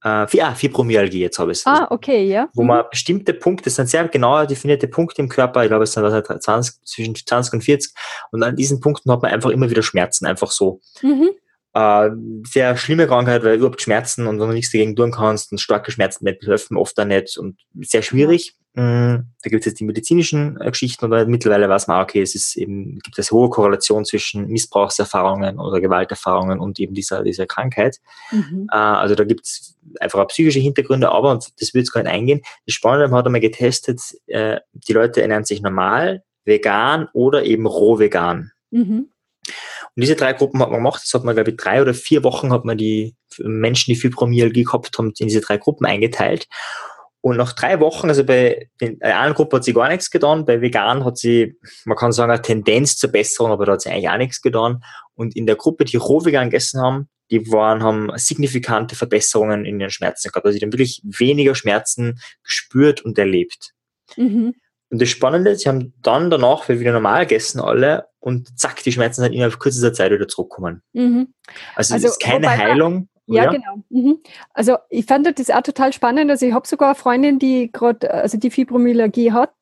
äh, 0.03 0.41
ah, 0.41 0.55
Fibromyalgie, 0.55 1.22
jetzt 1.22 1.39
habe 1.39 1.51
ich 1.51 1.60
es. 1.60 1.67
Ah, 1.67 1.88
okay, 1.89 2.25
ja. 2.25 2.50
Wo 2.53 2.63
man 2.63 2.86
bestimmte 2.89 3.34
Punkte, 3.34 3.65
das 3.65 3.75
sind 3.75 3.89
sehr 3.89 4.08
genau 4.08 4.46
definierte 4.46 4.88
Punkte 4.88 5.22
im 5.22 5.29
Körper, 5.29 5.63
ich 5.63 5.70
glaube, 5.70 5.84
es 5.84 5.93
sind 5.93 6.03
was, 6.03 6.43
20, 6.43 6.84
zwischen 6.84 7.15
20 7.15 7.53
und 7.53 7.62
40, 7.62 7.93
und 8.31 8.43
an 8.43 8.55
diesen 8.55 8.79
Punkten 8.79 9.12
hat 9.12 9.22
man 9.22 9.31
einfach 9.31 9.51
immer 9.51 9.70
wieder 9.70 9.84
Schmerzen, 9.84 10.25
einfach 10.25 10.51
so. 10.51 10.79
Mhm. 11.01 11.29
Äh, 11.74 12.10
sehr 12.46 12.75
schlimme 12.75 13.08
Krankheit, 13.08 13.44
weil 13.44 13.54
du 13.54 13.60
überhaupt 13.60 13.82
Schmerzen 13.82 14.28
und 14.28 14.40
wenn 14.40 14.50
du 14.50 14.54
nichts 14.54 14.72
dagegen 14.72 14.96
tun 14.96 15.12
kannst 15.12 15.51
und 15.51 15.60
starke 15.60 15.92
Schmerzen 15.92 16.25
nicht 16.25 16.46
helfen, 16.46 16.75
oft 16.75 17.00
auch 17.00 17.06
nicht 17.06 17.38
und 17.38 17.60
sehr 17.80 18.01
schwierig. 18.01 18.56
Mhm. 18.74 19.28
Da 19.42 19.50
gibt 19.50 19.62
es 19.62 19.66
jetzt 19.66 19.80
die 19.80 19.86
medizinischen 19.86 20.60
äh, 20.60 20.70
Geschichten 20.70 21.06
oder 21.06 21.25
mittlerweile 21.25 21.70
weiß 21.70 21.88
man, 21.88 22.01
okay, 22.01 22.22
es 22.22 22.36
ist 22.36 22.56
eben, 22.56 23.00
gibt 23.00 23.18
es 23.20 23.32
hohe 23.32 23.50
Korrelation 23.50 24.06
zwischen 24.06 24.48
Missbrauchserfahrungen 24.48 25.60
oder 25.60 25.82
Gewalterfahrungen 25.82 26.60
und 26.60 26.80
eben 26.80 26.94
dieser, 26.94 27.24
dieser 27.24 27.48
Krankheit. 27.48 28.00
Mhm. 28.32 28.68
Äh, 28.72 28.75
also 28.75 29.16
da 29.16 29.24
gibt 29.24 29.46
es 29.46 29.78
einfach 30.00 30.20
auch 30.20 30.28
psychische 30.28 30.60
Hintergründe, 30.60 31.10
aber, 31.10 31.32
und 31.32 31.50
das 31.60 31.74
wird 31.74 31.84
jetzt 31.84 31.92
gar 31.92 32.04
nicht 32.04 32.12
eingehen, 32.12 32.42
das 32.66 32.75
Spannende, 32.75 33.08
man 33.10 33.20
hat 33.20 33.25
einmal 33.25 33.42
getestet, 33.42 34.01
äh, 34.28 34.60
die 34.74 34.94
Leute 34.94 35.22
ernähren 35.22 35.46
sich 35.46 35.62
normal, 35.62 36.24
vegan 36.46 37.08
oder 37.13 37.44
eben 37.44 37.66
roh 37.66 38.00
vegan. 38.00 38.51
Mhm. 38.72 39.08
Und 39.95 40.01
diese 40.01 40.15
drei 40.15 40.33
Gruppen 40.33 40.62
hat 40.62 40.69
man 40.69 40.79
gemacht. 40.79 41.01
Das 41.03 41.13
hat 41.13 41.24
man, 41.24 41.36
glaube 41.36 41.51
ich, 41.51 41.57
drei 41.57 41.81
oder 41.81 41.93
vier 41.93 42.24
Wochen 42.24 42.51
hat 42.53 42.63
man 42.63 42.77
die 42.77 43.15
Menschen, 43.39 43.91
die 43.91 44.00
Fibromyalgie 44.00 44.63
gehabt 44.63 44.98
haben, 44.98 45.13
in 45.17 45.27
diese 45.27 45.41
drei 45.41 45.57
Gruppen 45.57 45.86
eingeteilt. 45.86 46.48
Und 47.24 47.38
nach 47.38 47.53
drei 47.53 47.79
Wochen, 47.79 48.10
also 48.10 48.24
bei 48.24 48.67
der 48.79 49.19
einen 49.19 49.36
Gruppe 49.36 49.57
hat 49.57 49.63
sie 49.63 49.74
gar 49.74 49.89
nichts 49.89 50.10
getan, 50.10 50.43
bei 50.43 50.60
Vegan 50.60 51.05
hat 51.05 51.17
sie, 51.17 51.55
man 51.86 51.95
kann 51.95 52.12
sagen, 52.12 52.31
eine 52.31 52.41
Tendenz 52.41 52.98
zur 52.98 53.12
Besserung, 53.12 53.51
aber 53.51 53.65
da 53.65 53.74
hat 53.74 53.81
sie 53.81 53.89
eigentlich 53.89 54.10
auch 54.10 54.17
nichts 54.17 54.41
getan. 54.41 54.83
Und 55.13 55.36
in 55.36 55.45
der 55.45 55.55
Gruppe, 55.55 55.86
die 55.86 55.98
roh 55.98 56.25
vegan 56.25 56.50
gegessen 56.50 56.81
haben, 56.81 57.10
die 57.29 57.51
waren, 57.51 57.83
haben 57.83 58.12
signifikante 58.15 58.95
Verbesserungen 58.95 59.65
in 59.65 59.77
den 59.77 59.91
Schmerzen 59.91 60.29
gehabt. 60.29 60.45
Also 60.45 60.57
sie 60.57 60.65
haben 60.65 60.74
wirklich 60.74 61.01
weniger 61.03 61.53
Schmerzen 61.53 62.19
gespürt 62.43 63.01
und 63.01 63.19
erlebt. 63.19 63.74
Mhm. 64.17 64.55
Und 64.89 65.01
das 65.01 65.10
Spannende, 65.10 65.55
sie 65.55 65.69
haben 65.69 65.93
dann 66.01 66.31
danach 66.31 66.67
wieder 66.69 66.91
normal 66.91 67.25
gegessen 67.25 67.62
alle 67.62 68.07
und 68.22 68.58
zack, 68.58 68.82
die 68.84 68.92
Schmerzen 68.92 69.22
sind 69.22 69.34
innerhalb 69.34 69.60
kürzester 69.60 69.94
Zeit 69.94 70.12
wieder 70.12 70.28
zurückkommen. 70.28 70.82
Mhm. 70.94 71.34
Also, 71.75 71.96
also, 71.96 72.08
es 72.08 72.13
ist 72.13 72.22
keine 72.22 72.50
Heilung. 72.50 73.10
Ja, 73.25 73.46
ja, 73.46 73.51
genau. 73.51 73.84
Mhm. 73.90 74.20
Also 74.54 74.78
ich 74.90 75.06
fand 75.06 75.25
das 75.40 75.50
auch 75.50 75.62
total 75.62 75.94
spannend. 75.94 76.30
Also 76.30 76.46
ich 76.46 76.54
habe 76.54 76.68
sogar 76.68 76.90
eine 76.90 76.96
Freundin, 76.96 77.40
die 77.40 77.72
gerade, 77.72 78.12
also 78.12 78.38
die 78.38 78.50
Fibromyalgie 78.50 79.32
hat 79.32 79.54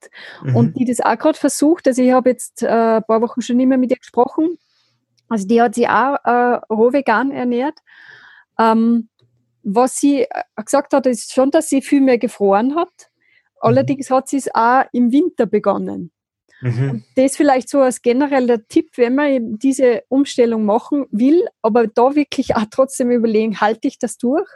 mhm. 0.44 0.56
und 0.56 0.78
die 0.78 0.86
das 0.86 1.02
auch 1.02 1.18
gerade 1.18 1.38
versucht. 1.38 1.88
Also 1.88 2.02
ich 2.02 2.12
habe 2.12 2.32
jetzt 2.32 2.64
äh, 2.64 2.68
ein 2.68 3.04
paar 3.04 3.22
Wochen 3.22 3.42
schon 3.42 3.58
nicht 3.58 3.68
mehr 3.68 3.78
mit 3.78 3.92
ihr 3.92 3.98
gesprochen. 3.98 4.58
Also 5.28 5.48
die 5.48 5.62
hat 5.62 5.76
sich 5.76 5.88
auch 5.88 6.18
äh, 6.24 6.60
roh 6.70 6.92
vegan 6.92 7.32
ernährt. 7.32 7.78
Ähm, 8.58 9.10
was 9.64 9.98
sie 9.98 10.24
äh, 10.24 10.44
gesagt 10.56 10.94
hat, 10.94 11.06
ist 11.06 11.34
schon, 11.34 11.52
dass 11.52 11.70
sie 11.70 11.82
viel 11.82 12.02
mehr 12.02 12.18
gefroren 12.18 12.76
hat. 12.76 12.88
Mhm. 12.90 13.60
Allerdings 13.62 14.10
hat 14.10 14.28
sie 14.30 14.38
es 14.38 14.50
auch 14.54 14.84
im 14.94 15.12
Winter 15.12 15.46
begonnen. 15.46 16.12
Mhm. 16.62 17.04
Das 17.16 17.38
vielleicht 17.38 17.70
so 17.70 17.80
als 17.80 18.02
genereller 18.02 18.68
Tipp, 18.68 18.92
wenn 18.96 19.16
man 19.16 19.58
diese 19.60 20.04
Umstellung 20.10 20.66
machen 20.66 21.06
will, 21.12 21.48
aber 21.62 21.88
da 21.88 22.16
wirklich 22.16 22.56
auch 22.56 22.66
trotzdem 22.70 23.12
überlegen, 23.12 23.62
halte 23.62 23.88
ich 23.88 23.98
das 23.98 24.18
durch? 24.18 24.48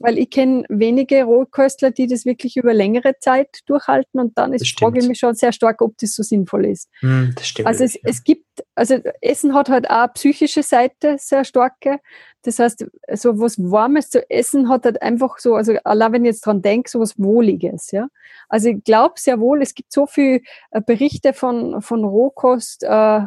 Weil 0.00 0.18
ich 0.18 0.30
kenne 0.30 0.64
wenige 0.68 1.24
Rohköstler, 1.24 1.90
die 1.90 2.06
das 2.06 2.24
wirklich 2.24 2.56
über 2.56 2.72
längere 2.72 3.18
Zeit 3.18 3.60
durchhalten 3.66 4.20
und 4.20 4.38
dann 4.38 4.52
ist, 4.52 4.78
frage 4.78 5.00
ich 5.00 5.08
mich 5.08 5.18
schon 5.18 5.34
sehr 5.34 5.52
stark, 5.52 5.82
ob 5.82 5.98
das 5.98 6.14
so 6.14 6.22
sinnvoll 6.22 6.66
ist. 6.66 6.88
Mhm, 7.02 7.32
das 7.34 7.48
stimmt. 7.48 7.66
Also 7.66 7.84
es, 7.84 7.94
ja. 7.94 8.00
es 8.04 8.22
gibt, 8.22 8.46
also 8.76 8.98
Essen 9.20 9.54
hat 9.54 9.68
halt 9.68 9.90
auch 9.90 9.96
eine 9.96 10.08
psychische 10.14 10.62
Seite, 10.62 11.16
sehr 11.18 11.44
starke. 11.44 11.98
Das 12.42 12.60
heißt, 12.60 12.86
so 13.14 13.40
was 13.40 13.58
Warmes 13.58 14.10
zu 14.10 14.28
essen 14.30 14.68
hat 14.68 14.84
halt 14.84 15.02
einfach 15.02 15.38
so, 15.38 15.54
also 15.54 15.74
allein 15.84 16.12
wenn 16.12 16.24
ich 16.24 16.30
jetzt 16.30 16.46
dran 16.46 16.62
denke, 16.62 16.88
so 16.88 17.00
was 17.00 17.18
Wohliges, 17.18 17.90
ja. 17.90 18.08
Also 18.48 18.68
ich 18.68 18.84
glaube 18.84 19.14
sehr 19.16 19.40
wohl, 19.40 19.60
es 19.62 19.74
gibt 19.74 19.92
so 19.92 20.06
viele 20.06 20.42
äh, 20.70 20.80
Berichte 20.80 21.32
von, 21.32 21.82
von 21.82 22.04
Rohkost, 22.04 22.84
äh, 22.84 23.20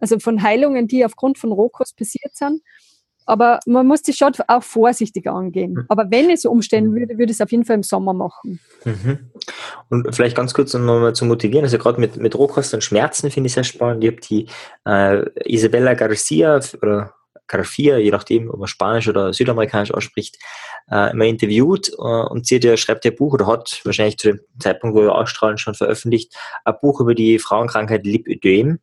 also 0.00 0.18
von 0.20 0.42
Heilungen, 0.42 0.86
die 0.86 1.04
aufgrund 1.04 1.38
von 1.38 1.52
Rohkost 1.52 1.96
passiert 1.96 2.36
sind. 2.36 2.62
Aber 3.26 3.60
man 3.66 3.86
muss 3.86 4.02
das 4.02 4.16
schon 4.16 4.32
auch 4.46 4.62
vorsichtig 4.62 5.26
angehen. 5.26 5.72
Mhm. 5.72 5.84
Aber 5.88 6.10
wenn 6.10 6.34
so 6.36 6.50
umstellen 6.50 6.94
würde, 6.94 7.18
würde 7.18 7.24
ich 7.32 7.38
es 7.38 7.40
auf 7.40 7.50
jeden 7.50 7.64
Fall 7.64 7.76
im 7.76 7.82
Sommer 7.82 8.12
machen. 8.12 8.60
Mhm. 8.84 9.30
Und 9.90 10.14
vielleicht 10.14 10.36
ganz 10.36 10.54
kurz, 10.54 10.74
um 10.74 10.86
nochmal 10.86 11.14
zu 11.14 11.24
motivieren, 11.24 11.64
also 11.64 11.78
gerade 11.78 12.00
mit, 12.00 12.16
mit 12.16 12.36
Rohkost 12.36 12.72
und 12.72 12.84
Schmerzen 12.84 13.30
finde 13.30 13.48
ich 13.48 13.54
sehr 13.54 13.64
spannend. 13.64 14.04
Ich 14.04 14.10
habe 14.10 14.20
die 14.20 14.46
äh, 14.86 15.52
Isabella 15.52 15.94
Garcia 15.94 16.60
oder 16.80 17.14
Garcia, 17.48 17.98
je 17.98 18.10
nachdem, 18.10 18.50
ob 18.50 18.58
man 18.58 18.68
Spanisch 18.68 19.08
oder 19.08 19.32
Südamerikanisch 19.32 19.92
ausspricht, 19.92 20.38
äh, 20.90 21.12
immer 21.12 21.24
interviewt 21.24 21.90
äh, 21.90 22.02
und 22.02 22.46
sie 22.46 22.56
hat 22.56 22.64
ja, 22.64 22.76
schreibt 22.76 23.04
ja 23.04 23.10
ein 23.10 23.16
Buch 23.16 23.34
oder 23.34 23.46
hat 23.46 23.80
wahrscheinlich 23.84 24.18
zu 24.18 24.28
dem 24.28 24.40
Zeitpunkt, 24.58 24.96
wo 24.96 25.02
wir 25.02 25.14
ausstrahlen, 25.14 25.58
schon 25.58 25.74
veröffentlicht, 25.74 26.36
ein 26.64 26.74
Buch 26.80 27.00
über 27.00 27.14
die 27.14 27.38
Frauenkrankheit 27.38 28.04
Lipödem. 28.04 28.78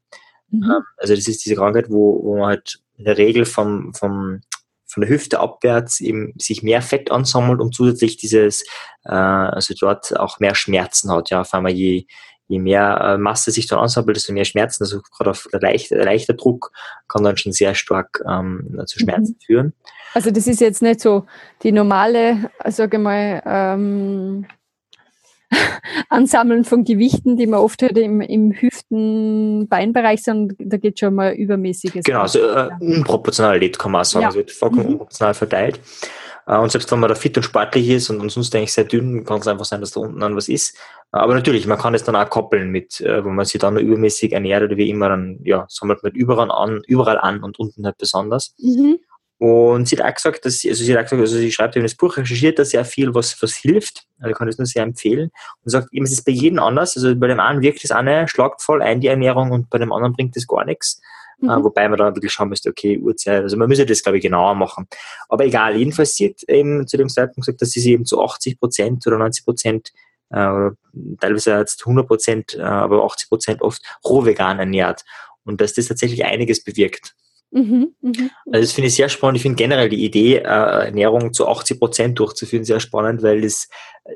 Mhm. 0.50 0.63
Ähm, 0.63 0.83
also 0.97 1.15
das 1.15 1.27
ist 1.27 1.45
diese 1.45 1.55
Krankheit, 1.55 1.89
wo, 1.89 2.23
wo 2.23 2.38
man 2.38 2.47
halt 2.47 2.83
in 2.97 3.05
der 3.05 3.17
Regel 3.17 3.45
vom, 3.45 3.93
vom, 3.93 4.41
von 4.85 5.01
der 5.01 5.09
Hüfte 5.09 5.39
abwärts 5.39 6.00
eben 6.01 6.33
sich 6.38 6.63
mehr 6.63 6.81
Fett 6.81 7.12
ansammelt 7.12 7.59
und 7.59 7.73
zusätzlich 7.73 8.17
dieses, 8.17 8.63
äh, 9.05 9.12
also 9.12 9.73
dort 9.79 10.17
auch 10.19 10.39
mehr 10.39 10.55
Schmerzen 10.55 11.12
hat. 11.12 11.29
Ja, 11.29 11.41
auf 11.41 11.53
einmal 11.53 11.71
je, 11.71 12.05
je 12.47 12.59
mehr 12.59 13.00
äh, 13.01 13.17
Masse 13.17 13.51
sich 13.51 13.67
dann 13.67 13.79
ansammelt, 13.79 14.15
desto 14.15 14.33
mehr 14.33 14.45
Schmerzen. 14.45 14.83
Also 14.83 15.01
gerade 15.01 15.31
auf 15.31 15.47
der 15.51 15.62
leichte, 15.62 15.95
der 15.95 16.05
leichte 16.05 16.35
Druck 16.35 16.71
kann 17.07 17.23
dann 17.23 17.38
schon 17.38 17.51
sehr 17.51 17.73
stark 17.75 18.21
ähm, 18.27 18.81
zu 18.85 19.00
Schmerzen 19.00 19.35
mhm. 19.39 19.45
führen. 19.45 19.73
Also 20.13 20.29
das 20.29 20.45
ist 20.45 20.62
jetzt 20.62 20.81
nicht 20.81 21.00
so 21.00 21.25
die 21.63 21.71
normale, 21.71 22.51
sage 22.65 22.97
ich 22.97 23.03
mal, 23.03 23.41
ähm, 23.45 24.45
Ansammeln 26.10 26.63
von 26.63 26.83
Gewichten, 26.83 27.38
die 27.38 27.48
man 27.48 27.60
oft 27.60 27.81
hört 27.81 27.98
im, 27.98 28.22
im 28.22 28.51
Hüften-Beinbereich, 28.51 30.24
sondern 30.24 30.57
da 30.60 30.77
geht 30.77 31.00
schon 31.00 31.15
mal 31.15 31.33
übermäßiges. 31.33 32.05
Genau, 32.05 32.22
also 32.22 32.39
äh, 32.39 32.69
unproportionalität 32.79 33.77
kann 33.79 33.91
man 33.91 34.01
auch 34.01 34.05
sagen. 34.05 34.24
Ja. 34.24 34.27
Also 34.29 34.39
wird 34.39 34.51
vollkommen 34.51 34.83
mhm. 34.83 34.91
unproportional 34.93 35.33
verteilt. 35.33 35.79
Äh, 36.45 36.57
und 36.57 36.72
selbst 36.72 36.91
wenn 36.91 37.00
man 37.00 37.10
da 37.10 37.15
fit 37.15 37.38
und 37.38 37.43
sportlich 37.43 37.89
ist 37.89 38.10
und, 38.10 38.19
und 38.19 38.31
sonst 38.31 38.55
eigentlich 38.55 38.74
sehr 38.74 38.86
dünn, 38.86 39.24
kann 39.24 39.39
es 39.39 39.48
einfach 39.48 39.65
sein, 39.65 39.81
dass 39.81 39.91
da 39.91 40.01
unten 40.01 40.19
dann 40.19 40.36
was 40.36 40.50
ist. 40.50 40.77
Aber 41.12 41.33
natürlich, 41.36 41.67
man 41.67 41.77
kann 41.77 41.93
es 41.93 42.03
dann 42.03 42.15
auch 42.15 42.29
koppeln 42.29 42.69
mit, 42.69 43.00
äh, 43.01 43.24
wenn 43.24 43.36
man 43.36 43.45
sich 43.45 43.60
dann 43.60 43.77
übermäßig 43.77 44.33
ernährt 44.33 44.63
oder 44.63 44.77
wie 44.77 44.89
immer, 44.89 45.10
dann 45.10 45.39
ja, 45.43 45.65
sammelt 45.69 46.03
man 46.03 46.12
überall 46.13 46.51
an, 46.51 46.81
überall 46.88 47.19
an 47.19 47.43
und 47.43 47.60
unten 47.60 47.86
halt 47.86 47.98
besonders. 47.98 48.55
Mhm. 48.57 49.00
Und 49.45 49.89
sie 49.89 49.97
hat 49.97 50.05
auch 50.05 50.13
gesagt, 50.13 50.45
dass 50.45 50.59
sie, 50.59 50.69
also 50.69 50.85
sie 50.85 50.93
hat 50.93 51.00
auch 51.00 51.03
gesagt, 51.03 51.19
also 51.19 51.35
sie 51.35 51.51
schreibt 51.51 51.75
eben 51.75 51.83
das 51.83 51.95
Buch, 51.95 52.15
recherchiert 52.15 52.59
da 52.59 52.63
sehr 52.63 52.85
viel, 52.85 53.13
was, 53.13 53.41
was 53.41 53.55
hilft. 53.55 54.05
Also 54.21 54.33
kann 54.33 54.47
das 54.47 54.57
nur 54.57 54.65
sehr 54.65 54.83
empfehlen. 54.83 55.31
Und 55.65 55.69
sagt 55.69 55.89
eben, 55.91 56.05
es 56.05 56.13
ist 56.13 56.23
bei 56.23 56.31
jedem 56.31 56.59
anders. 56.59 56.95
Also 56.95 57.13
bei 57.13 57.27
dem 57.27 57.41
einen 57.41 57.62
wirkt 57.62 57.83
das 57.83 57.91
eine 57.91 58.25
schlagt 58.29 58.62
voll 58.62 58.81
ein, 58.81 59.01
die 59.01 59.07
Ernährung, 59.07 59.51
und 59.51 59.69
bei 59.69 59.79
dem 59.79 59.91
anderen 59.91 60.13
bringt 60.13 60.38
das 60.38 60.47
gar 60.47 60.63
nichts. 60.63 61.01
Mhm. 61.39 61.50
Äh, 61.50 61.62
wobei 61.62 61.89
man 61.89 62.00
da 62.00 62.15
wirklich 62.15 62.31
schauen 62.31 62.47
müsste, 62.47 62.69
okay, 62.69 62.97
Uhrzeit, 62.97 63.43
also 63.43 63.57
man 63.57 63.67
müsste 63.67 63.85
das, 63.85 64.01
glaube 64.01 64.17
ich, 64.17 64.23
genauer 64.23 64.55
machen. 64.55 64.88
Aber 65.27 65.43
egal, 65.43 65.75
jedenfalls 65.75 66.15
sie 66.15 66.29
hat 66.29 66.43
eben 66.47 66.88
zu 66.88 66.95
dem 66.95 67.09
Zeitpunkt 67.09 67.45
gesagt, 67.45 67.62
dass 67.62 67.71
sie 67.71 67.81
sich 67.81 67.91
eben 67.91 68.05
zu 68.05 68.23
80 68.23 68.62
Prozent 68.62 69.05
oder 69.05 69.17
90 69.17 69.43
Prozent 69.43 69.91
äh, 70.29 70.69
teilweise 71.19 71.57
jetzt 71.57 71.81
100 71.81 72.07
Prozent, 72.07 72.55
äh, 72.55 72.62
aber 72.62 73.03
80 73.03 73.27
Prozent 73.27 73.62
oft 73.62 73.81
roh 74.05 74.23
vegan 74.23 74.59
ernährt. 74.59 75.03
Und 75.43 75.59
dass 75.59 75.73
das 75.73 75.88
tatsächlich 75.88 76.23
einiges 76.23 76.63
bewirkt. 76.63 77.13
Mhm, 77.53 77.93
mh. 78.01 78.29
Also 78.48 78.62
das 78.62 78.72
finde 78.72 78.88
ich 78.88 78.95
sehr 78.95 79.10
spannend. 79.10 79.38
Ich 79.38 79.43
finde 79.43 79.57
generell 79.57 79.88
die 79.88 80.03
Idee, 80.03 80.38
äh, 80.38 80.41
Ernährung 80.41 81.33
zu 81.33 81.48
80 81.48 81.79
Prozent 81.79 82.19
durchzuführen, 82.19 82.65
sehr 82.65 82.79
spannend, 82.79 83.22
weil 83.22 83.43
es 83.43 83.69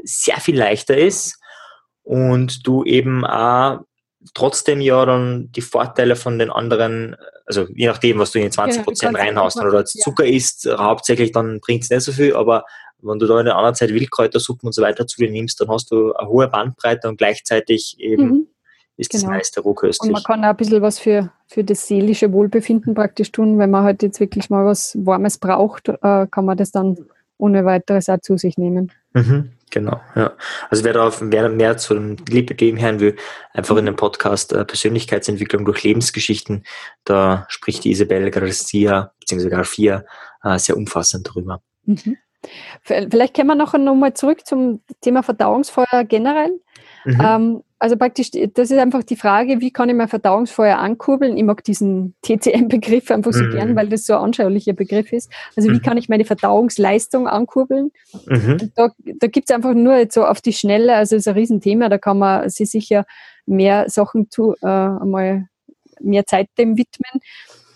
sehr 0.03 0.39
viel 0.39 0.58
leichter 0.58 0.98
ist 0.98 1.39
und 2.01 2.65
du 2.65 2.84
eben 2.84 3.24
auch 3.25 3.82
trotzdem 4.34 4.82
ja 4.82 5.06
dann 5.06 5.51
die 5.51 5.62
Vorteile 5.62 6.15
von 6.15 6.39
den 6.39 6.50
anderen, 6.50 7.15
also 7.46 7.67
je 7.75 7.86
nachdem, 7.86 8.17
was 8.17 8.32
du 8.32 8.39
in 8.39 8.46
die 8.46 8.51
20 8.51 8.84
Prozent 8.84 9.13
genau, 9.13 9.24
reinhaust, 9.24 9.58
wenn 9.58 9.70
du 9.70 9.86
Zucker 9.86 10.25
ja. 10.25 10.36
isst, 10.36 10.67
hauptsächlich, 10.67 11.32
dann 11.32 11.60
bringt 11.60 11.84
es 11.84 11.91
nicht 11.91 12.01
so 12.01 12.12
viel, 12.12 12.36
aber 12.36 12.65
wenn 13.03 13.20
du 13.20 13.27
da 13.27 13.39
in 13.39 13.46
der 13.46 13.56
anderen 13.56 13.75
Zeit 13.75 13.94
Wildkräutersuppen 13.94 14.67
und 14.67 14.74
so 14.74 14.82
weiter 14.82 15.06
zu 15.06 15.17
dir 15.17 15.29
nimmst, 15.29 15.62
dann 15.62 15.70
hast 15.70 15.91
du 15.91 16.13
eine 16.13 16.27
hohe 16.27 16.48
Bandbreite 16.48 17.08
und 17.08 17.17
gleichzeitig 17.17 17.98
eben 18.00 18.24
mhm. 18.24 18.48
Ist 18.98 19.12
genau. 19.12 19.24
das 19.24 19.30
meiste 19.30 19.62
rohköstlich. 19.62 20.10
Und 20.10 20.13
man 20.13 20.24
kann 20.24 20.44
auch 20.44 20.50
ein 20.50 20.58
bisschen 20.58 20.82
was 20.82 21.00
für, 21.00 21.32
für 21.48 21.63
das 21.63 21.88
seelische 21.88 22.32
Wohlbefinden 22.34 22.94
praktisch 22.94 23.32
tun. 23.32 23.60
Wenn 23.60 23.70
man 23.70 23.84
halt 23.84 24.04
jetzt 24.04 24.20
wirklich 24.20 24.50
mal 24.50 24.66
was 24.66 24.98
Warmes 25.00 25.38
braucht, 25.38 25.89
äh, 25.89 26.27
kann 26.27 26.46
man 26.46 26.58
das 26.58 26.72
dann 26.72 26.98
ohne 27.38 27.66
weiteres 27.66 28.10
auch 28.10 28.20
zu 28.20 28.38
sich 28.38 28.58
nehmen. 28.58 28.92
Mhm. 29.13 29.51
Genau, 29.70 30.00
ja. 30.16 30.32
Also 30.70 30.86
wer 30.86 30.94
da 30.94 31.12
wer 31.20 31.50
mehr 31.50 31.77
zu 31.77 31.94
dem 31.94 32.16
Leben 32.30 32.80
hören 32.80 33.00
will, 33.01 33.18
einfach 33.54 33.75
in 33.75 33.86
dem 33.86 33.98
Podcast 33.98 34.54
äh, 34.54 34.63
Persönlichkeitsentwicklung 34.63 35.66
durch 35.66 35.84
Lebensgeschichten, 35.84 36.63
da 37.04 37.46
spricht 37.50 37.84
die 37.84 37.92
Isabel 37.92 38.32
Garcia 38.32 39.12
bzw. 39.20 39.50
Garcia 39.50 40.06
äh, 40.44 40.58
sehr 40.58 40.77
umfassend 40.77 41.27
darüber. 41.27 41.62
Mhm. 41.84 42.18
Vielleicht 42.82 43.36
kommen 43.36 43.48
wir 43.48 43.56
noch 43.56 43.74
einmal 43.74 44.13
zurück 44.13 44.46
zum 44.46 44.82
Thema 45.01 45.22
Verdauungsfeuer 45.22 46.06
generell. 46.08 46.62
Mhm. 47.04 47.22
Ähm, 47.22 47.63
also 47.79 47.96
praktisch, 47.96 48.31
das 48.31 48.72
ist 48.72 48.77
einfach 48.77 49.03
die 49.03 49.15
Frage, 49.15 49.62
wie 49.62 49.72
kann 49.72 49.89
ich 49.89 49.96
mein 49.96 50.07
Verdauungsfeuer 50.07 50.77
ankurbeln? 50.77 51.38
Ich 51.38 51.43
mag 51.43 51.63
diesen 51.63 52.15
TCM-Begriff 52.24 53.12
einfach 53.12 53.34
so 53.34 53.43
mhm. 53.43 53.51
gern, 53.51 53.75
weil 53.75 53.88
das 53.89 54.05
so 54.05 54.13
ein 54.13 54.24
anschaulicher 54.24 54.74
Begriff 54.74 55.13
ist. 55.13 55.31
Also 55.55 55.69
wie 55.69 55.75
mhm. 55.75 55.81
kann 55.84 55.98
ich 55.98 56.10
meine 56.10 56.25
Verdauungsleistung 56.25 57.27
ankurbeln? 57.27 57.91
Mhm. 58.25 58.72
Da, 58.75 58.89
da 59.05 59.27
gibt 59.27 59.50
es 59.50 59.55
einfach 59.55 59.74
nur 59.74 59.96
jetzt 59.96 60.15
so 60.15 60.25
auf 60.25 60.41
die 60.41 60.53
Schnelle, 60.53 60.96
also 60.96 61.15
das 61.15 61.24
ist 61.24 61.27
ein 61.27 61.36
Riesenthema, 61.36 61.89
da 61.89 61.98
kann 62.00 62.17
man 62.17 62.50
sich 62.50 62.69
sicher 62.69 63.05
mehr 63.46 63.89
Sachen 63.89 64.31
zu, 64.31 64.55
äh, 64.62 64.67
einmal 64.67 65.48
mehr 66.00 66.25
Zeit 66.25 66.50
dem 66.57 66.77
widmen. 66.77 67.22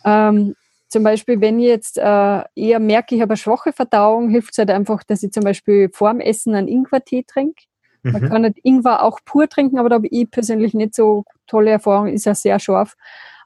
Ähm, 0.03 0.55
zum 0.89 1.03
Beispiel, 1.03 1.39
wenn 1.39 1.59
ich 1.59 1.67
jetzt 1.67 1.97
äh, 1.97 2.41
eher 2.55 2.79
merke, 2.79 3.15
ich 3.15 3.21
habe 3.21 3.31
eine 3.31 3.37
schwache 3.37 3.71
Verdauung, 3.71 4.29
hilft 4.29 4.51
es 4.51 4.57
halt 4.57 4.71
einfach, 4.71 5.03
dass 5.03 5.23
ich 5.23 5.31
zum 5.31 5.43
Beispiel 5.43 5.89
vorm 5.93 6.19
Essen 6.19 6.53
einen 6.53 6.67
Ingwertee 6.67 7.23
trinke. 7.23 7.63
Mhm. 8.03 8.11
Man 8.11 8.29
kann 8.29 8.41
nicht 8.43 8.59
Ingwer 8.63 9.03
auch 9.03 9.19
pur 9.25 9.47
trinken, 9.47 9.77
aber 9.77 9.89
da 9.89 9.95
habe 9.95 10.07
ich 10.07 10.29
persönlich 10.29 10.73
nicht 10.73 10.95
so 10.95 11.23
tolle 11.47 11.71
Erfahrungen, 11.71 12.13
ist 12.13 12.25
ja 12.25 12.35
sehr 12.35 12.59
scharf. 12.59 12.95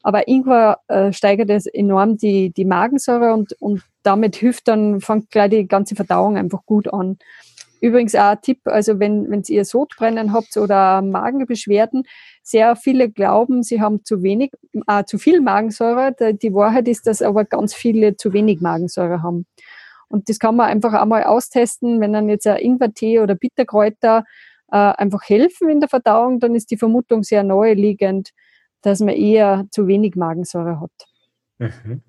Aber 0.04 0.28
Ingwer 0.28 0.80
äh, 0.88 1.12
steigert 1.12 1.50
es 1.50 1.66
enorm 1.66 2.18
die, 2.18 2.52
die 2.52 2.66
Magensäure 2.66 3.34
und, 3.34 3.54
und 3.60 3.82
damit 4.04 4.36
hilft 4.36 4.68
dann, 4.68 5.02
fängt 5.02 5.32
gleich 5.32 5.50
die 5.50 5.68
ganze 5.68 5.96
Verdauung 5.96 6.38
einfach 6.38 6.64
gut 6.66 6.94
an. 6.94 7.18
Übrigens 7.82 8.16
auch 8.16 8.32
ein 8.32 8.42
Tipp, 8.42 8.60
also 8.66 9.00
wenn, 9.00 9.30
wenn 9.30 9.44
ihr 9.48 9.66
Sodbrennen 9.66 10.32
habt 10.32 10.58
oder 10.58 11.02
Magenbeschwerden, 11.02 12.04
sehr 12.42 12.76
viele 12.76 13.10
glauben, 13.10 13.64
sie 13.64 13.82
haben 13.82 14.04
zu 14.04 14.24
wenig, 14.24 14.52
äh, 14.88 15.04
zu 15.06 15.18
viel 15.18 15.42
Magensäure. 15.42 16.16
Die 16.34 16.54
Wahrheit 16.54 16.88
ist, 16.88 17.08
dass 17.08 17.22
aber 17.22 17.44
ganz 17.44 17.74
viele 17.74 18.16
zu 18.16 18.34
wenig 18.34 18.62
Magensäure 18.62 19.22
haben. 19.22 19.46
Und 20.08 20.30
das 20.30 20.40
kann 20.40 20.56
man 20.56 20.68
einfach 20.68 20.94
einmal 20.94 21.24
austesten, 21.24 22.02
wenn 22.02 22.14
dann 22.14 22.30
jetzt 22.30 22.48
ein 22.48 22.58
Ingwertee 22.58 23.20
oder 23.20 23.36
Bitterkräuter 23.36 24.24
äh, 24.72 24.78
einfach 24.78 25.22
helfen 25.24 25.70
in 25.70 25.80
der 25.80 25.90
Verdauung, 25.90 26.40
dann 26.40 26.56
ist 26.56 26.72
die 26.72 26.78
Vermutung 26.78 27.24
sehr 27.24 27.44
naheliegend, 27.44 28.32
dass 28.82 29.00
man 29.00 29.16
eher 29.16 29.66
zu 29.72 29.88
wenig 29.88 30.16
Magensäure 30.16 30.80
hat. 30.80 30.92
Mhm. 31.58 32.02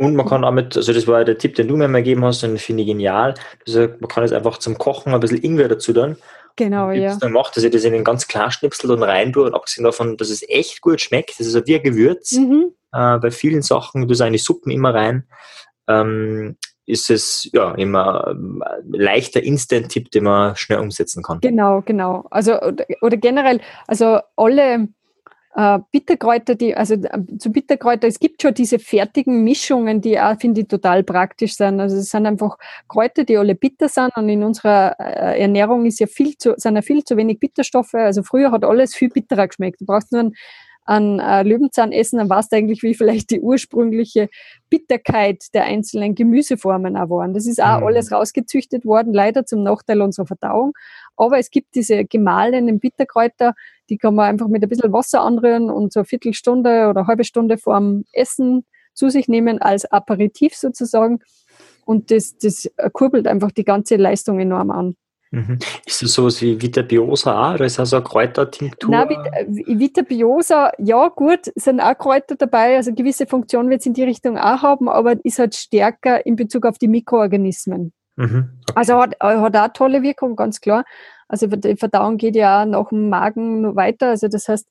Und 0.00 0.14
man 0.14 0.26
kann 0.26 0.42
damit, 0.42 0.76
also 0.76 0.92
das 0.92 1.08
war 1.08 1.24
der 1.24 1.38
Tipp, 1.38 1.56
den 1.56 1.66
du 1.66 1.76
mir 1.76 1.88
mal 1.88 1.98
gegeben 1.98 2.24
hast, 2.24 2.44
und 2.44 2.60
finde 2.60 2.82
ich 2.82 2.88
genial. 2.88 3.34
Also 3.66 3.88
man 3.98 4.08
kann 4.08 4.22
jetzt 4.22 4.32
einfach 4.32 4.58
zum 4.58 4.78
Kochen 4.78 5.12
ein 5.12 5.20
bisschen 5.20 5.42
Ingwer 5.42 5.68
dazu 5.68 5.92
tun. 5.92 6.16
Genau, 6.54 6.90
ja. 6.90 7.16
Dann 7.16 7.32
macht, 7.32 7.56
dass 7.56 7.64
ich 7.64 7.70
das 7.70 7.84
in 7.84 7.92
den 7.92 8.04
ganz 8.04 8.28
klar 8.28 8.50
schnipsel 8.50 8.90
und 8.92 9.02
rein 9.02 9.32
tue. 9.32 9.44
Und 9.44 9.54
abgesehen 9.54 9.84
davon, 9.84 10.16
dass 10.16 10.30
es 10.30 10.48
echt 10.48 10.80
gut 10.80 11.00
schmeckt, 11.00 11.38
das 11.38 11.48
ist 11.48 11.66
wie 11.66 11.76
ein 11.76 11.82
Gewürz. 11.82 12.32
Mhm. 12.32 12.72
Äh, 12.92 13.18
bei 13.18 13.30
vielen 13.30 13.62
Sachen, 13.62 14.06
du 14.06 14.14
die 14.14 14.38
Suppen 14.38 14.70
immer 14.70 14.94
rein, 14.94 15.24
ähm, 15.88 16.56
ist 16.86 17.10
es 17.10 17.50
ja 17.52 17.74
immer 17.74 18.28
ein 18.28 18.62
leichter 18.90 19.42
Instant-Tipp, 19.42 20.10
den 20.10 20.24
man 20.24 20.56
schnell 20.56 20.78
umsetzen 20.78 21.22
kann. 21.22 21.40
Genau, 21.40 21.82
genau. 21.82 22.26
Also 22.30 22.60
oder, 22.60 22.86
oder 23.02 23.16
generell, 23.18 23.60
also 23.86 24.20
alle 24.36 24.88
äh, 25.54 25.78
Bitterkräuter, 25.90 26.54
die, 26.54 26.74
also 26.74 26.94
äh, 26.94 27.38
zu 27.38 27.52
Bitterkräuter, 27.52 28.06
es 28.06 28.18
gibt 28.18 28.40
schon 28.40 28.54
diese 28.54 28.78
fertigen 28.78 29.44
Mischungen, 29.44 30.00
die 30.00 30.18
auch, 30.18 30.38
finde 30.38 30.62
ich, 30.62 30.68
total 30.68 31.02
praktisch 31.02 31.56
sind. 31.56 31.80
Also 31.80 31.96
es 31.96 32.10
sind 32.10 32.26
einfach 32.26 32.56
Kräuter, 32.88 33.24
die 33.24 33.36
alle 33.36 33.54
bitter 33.54 33.88
sind 33.88 34.16
und 34.16 34.28
in 34.28 34.42
unserer 34.42 34.94
äh, 34.98 35.40
Ernährung 35.40 35.84
ist 35.84 36.00
ja 36.00 36.06
viel 36.06 36.38
zu, 36.38 36.54
sind 36.56 36.76
ja 36.76 36.82
viel 36.82 37.04
zu 37.04 37.16
wenig 37.16 37.40
Bitterstoffe. 37.40 37.94
Also 37.94 38.22
früher 38.22 38.50
hat 38.50 38.64
alles 38.64 38.94
viel 38.94 39.10
bitterer 39.10 39.48
geschmeckt. 39.48 39.80
Du 39.80 39.84
brauchst 39.84 40.12
nur 40.12 40.20
einen 40.20 40.34
an 40.88 41.20
äh, 41.20 41.42
Löwenzahn 41.42 41.92
essen, 41.92 42.18
dann 42.18 42.30
weißt 42.30 42.50
du 42.50 42.56
eigentlich, 42.56 42.82
wie 42.82 42.94
vielleicht 42.94 43.30
die 43.30 43.40
ursprüngliche 43.40 44.30
Bitterkeit 44.70 45.44
der 45.52 45.64
einzelnen 45.64 46.14
Gemüseformen 46.14 46.96
auch 46.96 47.10
waren. 47.10 47.34
Das 47.34 47.46
ist 47.46 47.62
auch 47.62 47.80
mhm. 47.80 47.86
alles 47.86 48.10
rausgezüchtet 48.10 48.86
worden, 48.86 49.12
leider 49.12 49.44
zum 49.44 49.62
Nachteil 49.62 50.00
unserer 50.00 50.26
Verdauung. 50.26 50.72
Aber 51.14 51.38
es 51.38 51.50
gibt 51.50 51.74
diese 51.74 52.06
gemahlenen 52.06 52.80
Bitterkräuter, 52.80 53.52
die 53.90 53.98
kann 53.98 54.14
man 54.14 54.30
einfach 54.30 54.48
mit 54.48 54.62
ein 54.62 54.68
bisschen 54.70 54.92
Wasser 54.92 55.20
anrühren 55.20 55.70
und 55.70 55.92
so 55.92 56.00
eine 56.00 56.06
Viertelstunde 56.06 56.88
oder 56.88 57.00
eine 57.00 57.06
halbe 57.06 57.24
Stunde 57.24 57.58
vorm 57.58 58.04
Essen 58.14 58.64
zu 58.94 59.10
sich 59.10 59.28
nehmen 59.28 59.60
als 59.60 59.84
Aperitif 59.84 60.54
sozusagen. 60.54 61.18
Und 61.84 62.10
das, 62.10 62.38
das 62.38 62.70
kurbelt 62.94 63.26
einfach 63.26 63.52
die 63.52 63.64
ganze 63.64 63.96
Leistung 63.96 64.40
enorm 64.40 64.70
an. 64.70 64.96
Mhm. 65.30 65.58
Ist 65.84 66.02
das 66.02 66.12
sowas 66.14 66.40
wie 66.40 66.60
Vitabiosa 66.60 67.50
auch 67.50 67.54
oder 67.54 67.66
ist 67.66 67.78
das 67.78 67.90
so 67.90 67.96
eine 67.96 68.04
Kräutertinktur? 68.04 68.90
Nein, 68.90 69.10
äh, 69.10 69.46
Vitabiosa, 69.78 70.72
ja 70.78 71.08
gut, 71.08 71.52
sind 71.54 71.80
auch 71.80 71.96
Kräuter 71.98 72.36
dabei, 72.36 72.76
also 72.76 72.94
gewisse 72.94 73.26
Funktion 73.26 73.68
wird 73.68 73.80
es 73.80 73.86
in 73.86 73.94
die 73.94 74.04
Richtung 74.04 74.38
auch 74.38 74.62
haben, 74.62 74.88
aber 74.88 75.16
ist 75.24 75.38
halt 75.38 75.54
stärker 75.54 76.24
in 76.24 76.36
Bezug 76.36 76.64
auf 76.64 76.78
die 76.78 76.88
Mikroorganismen. 76.88 77.92
Mhm. 78.16 78.50
Okay. 78.68 78.72
Also 78.74 78.94
hat, 78.94 79.14
äh, 79.20 79.36
hat 79.36 79.56
auch 79.56 79.68
tolle 79.74 80.02
Wirkung, 80.02 80.34
ganz 80.34 80.60
klar. 80.60 80.84
Also 81.28 81.46
die 81.46 81.76
Verdauung 81.76 82.16
geht 82.16 82.34
ja 82.34 82.62
auch 82.62 82.66
nach 82.66 82.88
dem 82.88 83.10
Magen 83.10 83.60
noch 83.60 83.76
weiter, 83.76 84.08
also 84.08 84.28
das 84.28 84.48
heißt, 84.48 84.66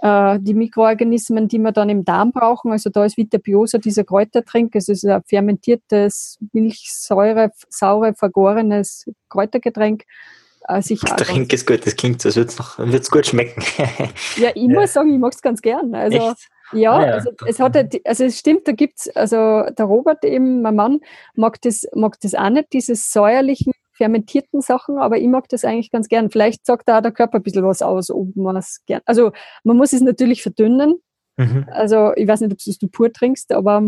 äh, 0.00 0.38
die 0.40 0.54
Mikroorganismen, 0.54 1.48
die 1.48 1.58
wir 1.58 1.72
dann 1.72 1.88
im 1.88 2.04
Darm 2.04 2.32
brauchen. 2.32 2.72
Also 2.72 2.90
da 2.90 3.04
ist 3.04 3.16
Vitabiosa 3.16 3.78
dieser 3.78 4.04
Kräutertrink. 4.04 4.74
Es 4.74 4.88
ist 4.88 5.04
ein 5.04 5.22
fermentiertes, 5.26 6.38
Milchsäure, 6.52 7.50
saure, 7.68 8.14
vergorenes 8.14 9.06
Kräutergetränk. 9.28 10.04
Äh, 10.68 10.82
sicher 10.82 11.16
Trink 11.16 11.52
ist 11.52 11.66
gut, 11.66 11.86
das 11.86 11.96
klingt, 11.96 12.20
so, 12.20 12.28
als 12.28 12.36
würde 12.36 12.50
es 12.50 12.78
wird's 12.78 13.10
gut 13.10 13.26
schmecken. 13.26 13.62
ja, 14.36 14.50
ich 14.54 14.68
muss 14.68 14.92
sagen, 14.92 15.12
ich 15.12 15.18
mag 15.18 15.32
es 15.32 15.40
ganz 15.40 15.62
gern. 15.62 15.94
Also, 15.94 16.18
Echt? 16.18 16.48
Ja, 16.72 16.92
ah, 16.92 17.06
ja, 17.06 17.12
also 17.14 17.30
es 17.46 17.58
hat 17.60 17.76
also 18.04 18.24
es 18.24 18.38
stimmt, 18.38 18.68
da 18.68 18.72
gibt's, 18.72 19.08
also 19.16 19.62
der 19.70 19.86
Robert 19.86 20.22
eben, 20.24 20.60
mein 20.60 20.74
Mann, 20.74 21.00
mag 21.34 21.60
das, 21.62 21.86
mag 21.94 22.20
das 22.20 22.34
auch 22.34 22.50
nicht, 22.50 22.72
dieses 22.74 23.10
säuerlichen 23.10 23.72
fermentierten 23.98 24.62
Sachen, 24.62 24.98
aber 24.98 25.18
ich 25.18 25.28
mag 25.28 25.48
das 25.50 25.64
eigentlich 25.64 25.90
ganz 25.90 26.08
gern. 26.08 26.30
Vielleicht 26.30 26.64
sagt 26.64 26.88
da 26.88 27.02
der 27.02 27.12
Körper 27.12 27.38
ein 27.38 27.42
bisschen 27.42 27.64
was 27.64 27.82
aus, 27.82 28.10
ob 28.10 28.34
man 28.36 28.56
es 28.56 28.82
gern. 28.86 29.02
Also 29.04 29.32
man 29.64 29.76
muss 29.76 29.92
es 29.92 30.00
natürlich 30.00 30.42
verdünnen. 30.42 30.94
Mhm. 31.36 31.66
Also 31.70 32.12
ich 32.16 32.26
weiß 32.26 32.40
nicht, 32.40 32.52
ob 32.52 32.78
du 32.80 32.88
pur 32.88 33.12
trinkst, 33.12 33.52
aber 33.52 33.82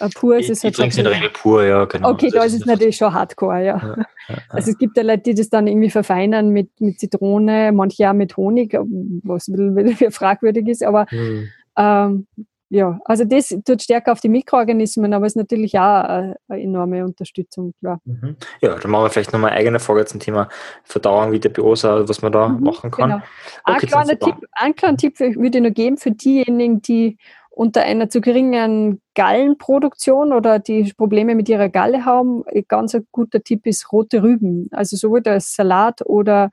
äh, 0.00 0.08
pur 0.14 0.36
ist 0.36 0.50
es 0.50 0.62
halt. 0.62 0.72
Ich 0.72 0.76
trinke 0.76 0.92
es 0.92 0.98
in 0.98 1.04
der 1.04 1.14
Regel 1.14 1.30
pur, 1.30 1.64
ja, 1.64 1.84
genau. 1.84 2.10
Okay, 2.10 2.26
also 2.26 2.38
da 2.38 2.44
ist 2.44 2.54
es 2.54 2.66
natürlich 2.66 2.96
schon 2.96 3.14
hardcore, 3.14 3.64
ja. 3.64 3.78
Ja, 3.78 3.96
ja. 4.28 4.36
Also 4.48 4.70
es 4.70 4.78
gibt 4.78 4.96
ja 4.96 5.02
Leute, 5.02 5.22
die 5.22 5.34
das 5.34 5.48
dann 5.48 5.66
irgendwie 5.66 5.90
verfeinern 5.90 6.50
mit, 6.50 6.68
mit 6.80 6.98
Zitrone, 6.98 7.72
manche 7.72 8.08
auch 8.10 8.14
mit 8.14 8.36
Honig, 8.36 8.74
was 8.74 9.48
ein 9.48 9.74
bisschen 9.74 10.12
fragwürdig 10.12 10.68
ist, 10.68 10.82
aber 10.82 11.06
mhm. 11.10 11.48
ähm, 11.76 12.26
ja, 12.74 12.98
also 13.04 13.26
das 13.26 13.54
tut 13.66 13.82
stärker 13.82 14.12
auf 14.12 14.20
die 14.20 14.30
Mikroorganismen, 14.30 15.12
aber 15.12 15.26
ist 15.26 15.36
natürlich 15.36 15.78
auch 15.78 16.04
eine, 16.04 16.36
enorme 16.48 17.04
Unterstützung, 17.04 17.74
klar. 17.78 18.00
Mhm. 18.06 18.36
Ja, 18.62 18.78
dann 18.78 18.90
machen 18.90 19.04
wir 19.04 19.10
vielleicht 19.10 19.30
nochmal 19.30 19.50
eine 19.50 19.60
eigene 19.60 19.78
Folge 19.78 20.06
zum 20.06 20.20
Thema 20.20 20.48
Verdauung, 20.82 21.32
Vitabiosa, 21.32 22.08
was 22.08 22.22
man 22.22 22.32
da 22.32 22.48
mhm, 22.48 22.62
machen 22.62 22.90
kann. 22.90 23.10
Genau. 23.10 23.22
Okay, 23.64 23.74
ein, 23.74 23.88
kleiner 23.88 24.18
Tipp, 24.18 24.36
einen 24.52 24.74
kleinen 24.74 24.96
Tipp 24.96 25.20
würde 25.20 25.58
ich 25.58 25.64
noch 25.64 25.74
geben 25.74 25.98
für 25.98 26.12
diejenigen, 26.12 26.80
die 26.80 27.18
unter 27.50 27.82
einer 27.82 28.08
zu 28.08 28.22
geringen 28.22 29.02
Gallenproduktion 29.14 30.32
oder 30.32 30.58
die 30.58 30.94
Probleme 30.96 31.34
mit 31.34 31.50
ihrer 31.50 31.68
Galle 31.68 32.06
haben. 32.06 32.42
Ein 32.46 32.64
ganz 32.68 32.96
guter 33.10 33.42
Tipp 33.42 33.66
ist 33.66 33.92
rote 33.92 34.22
Rüben. 34.22 34.68
Also 34.70 34.96
sowohl 34.96 35.20
als 35.26 35.54
Salat 35.54 36.00
oder, 36.06 36.48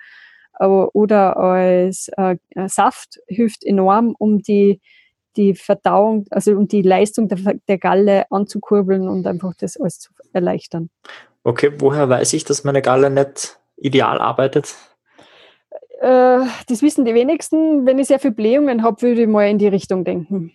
äh, 0.59 0.65
oder 0.65 1.37
als 1.37 2.09
äh, 2.17 2.35
Saft 2.67 3.21
hilft 3.27 3.63
enorm, 3.63 4.15
um 4.19 4.39
die 4.39 4.81
die 5.39 5.55
Verdauung, 5.55 6.25
also 6.31 6.51
um 6.51 6.67
die 6.67 6.81
Leistung 6.81 7.29
der, 7.29 7.37
der 7.67 7.77
Galle 7.77 8.29
anzukurbeln 8.29 9.07
und 9.07 9.25
einfach 9.25 9.53
das 9.57 9.77
alles 9.77 9.99
zu 9.99 10.11
erleichtern. 10.33 10.89
Okay, 11.43 11.71
woher 11.79 12.09
weiß 12.09 12.33
ich, 12.33 12.43
dass 12.43 12.65
meine 12.65 12.81
Galle 12.81 13.09
nicht 13.09 13.57
ideal 13.77 14.19
arbeitet? 14.19 14.75
Äh, 16.01 16.41
das 16.67 16.81
wissen 16.81 17.05
die 17.05 17.13
wenigsten. 17.13 17.85
Wenn 17.85 17.99
ich 17.99 18.07
sehr 18.07 18.19
viel 18.19 18.31
Blähungen 18.31 18.83
habe, 18.83 19.01
würde 19.01 19.21
ich 19.21 19.27
mal 19.27 19.47
in 19.47 19.57
die 19.57 19.69
Richtung 19.69 20.03
denken. 20.03 20.51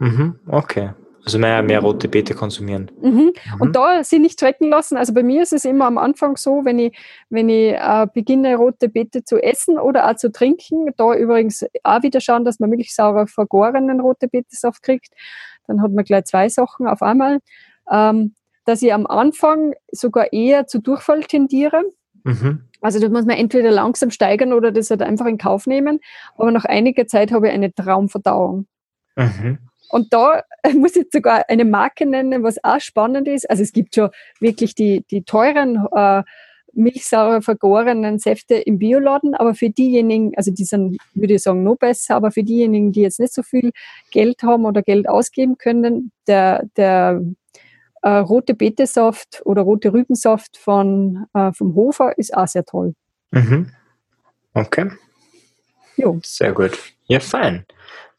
Mhm, 0.00 0.40
okay. 0.48 0.90
Also 1.24 1.38
mehr, 1.38 1.62
mehr 1.62 1.80
rote 1.80 2.08
Beete 2.08 2.34
konsumieren. 2.34 2.90
Mhm. 3.00 3.10
Mhm. 3.10 3.32
Und 3.60 3.76
da 3.76 4.04
sie 4.04 4.18
nicht 4.18 4.38
schrecken 4.38 4.68
lassen. 4.68 4.96
Also 4.96 5.14
bei 5.14 5.22
mir 5.22 5.42
ist 5.42 5.52
es 5.52 5.64
immer 5.64 5.86
am 5.86 5.96
Anfang 5.96 6.36
so, 6.36 6.64
wenn 6.64 6.78
ich, 6.78 6.96
wenn 7.30 7.48
ich 7.48 7.72
äh, 7.72 8.06
beginne, 8.12 8.56
rote 8.56 8.88
Beete 8.88 9.24
zu 9.24 9.42
essen 9.42 9.78
oder 9.78 10.10
auch 10.10 10.16
zu 10.16 10.30
trinken, 10.30 10.90
da 10.96 11.14
übrigens 11.14 11.64
auch 11.82 12.02
wieder 12.02 12.20
schauen, 12.20 12.44
dass 12.44 12.60
man 12.60 12.70
milchsaurer 12.70 13.26
vergorenen 13.26 14.00
rote 14.00 14.28
Betesaft 14.28 14.82
kriegt. 14.82 15.14
Dann 15.66 15.80
hat 15.80 15.92
man 15.92 16.04
gleich 16.04 16.24
zwei 16.24 16.48
Sachen 16.48 16.86
auf 16.86 17.00
einmal. 17.00 17.38
Ähm, 17.90 18.34
dass 18.64 18.82
ich 18.82 18.92
am 18.92 19.06
Anfang 19.06 19.74
sogar 19.92 20.32
eher 20.32 20.66
zu 20.66 20.80
Durchfall 20.80 21.22
tendiere. 21.24 21.84
Mhm. 22.24 22.64
Also 22.80 22.98
das 22.98 23.10
muss 23.10 23.24
man 23.24 23.36
entweder 23.36 23.70
langsam 23.70 24.10
steigern 24.10 24.52
oder 24.52 24.72
das 24.72 24.90
halt 24.90 25.02
einfach 25.02 25.26
in 25.26 25.38
Kauf 25.38 25.66
nehmen. 25.66 26.00
Aber 26.36 26.50
nach 26.50 26.64
einiger 26.64 27.06
Zeit 27.06 27.32
habe 27.32 27.48
ich 27.48 27.54
eine 27.54 27.74
Traumverdauung. 27.74 28.66
Mhm. 29.16 29.58
Und 29.94 30.12
da 30.12 30.42
muss 30.74 30.96
ich 30.96 31.06
sogar 31.12 31.48
eine 31.48 31.64
Marke 31.64 32.04
nennen, 32.04 32.42
was 32.42 32.62
auch 32.64 32.80
spannend 32.80 33.28
ist. 33.28 33.48
Also 33.48 33.62
es 33.62 33.72
gibt 33.72 33.94
schon 33.94 34.10
wirklich 34.40 34.74
die, 34.74 35.04
die 35.08 35.22
teuren 35.22 35.86
äh, 35.94 36.24
milchsauer 36.72 37.42
vergorenen 37.42 38.18
Säfte 38.18 38.56
im 38.56 38.80
Bioladen, 38.80 39.36
aber 39.36 39.54
für 39.54 39.70
diejenigen, 39.70 40.32
also 40.36 40.50
die 40.50 40.64
sind, 40.64 40.98
würde 41.14 41.34
ich 41.34 41.42
sagen, 41.42 41.62
noch 41.62 41.76
besser, 41.76 42.16
aber 42.16 42.32
für 42.32 42.42
diejenigen, 42.42 42.90
die 42.90 43.02
jetzt 43.02 43.20
nicht 43.20 43.32
so 43.32 43.44
viel 43.44 43.70
Geld 44.10 44.42
haben 44.42 44.64
oder 44.64 44.82
Geld 44.82 45.08
ausgeben 45.08 45.58
können, 45.58 46.10
der, 46.26 46.64
der 46.76 47.22
äh, 48.02 48.08
rote 48.08 48.54
Betesaft 48.54 49.42
oder 49.44 49.62
rote 49.62 49.92
Rübensaft 49.92 50.56
von, 50.56 51.26
äh, 51.34 51.52
vom 51.52 51.76
Hofer 51.76 52.18
ist 52.18 52.36
auch 52.36 52.48
sehr 52.48 52.64
toll. 52.64 52.94
Mhm. 53.30 53.70
Okay. 54.54 54.90
Jo. 55.96 56.18
Sehr 56.24 56.52
gut. 56.52 56.76
Ja, 57.06 57.20
fein. 57.20 57.64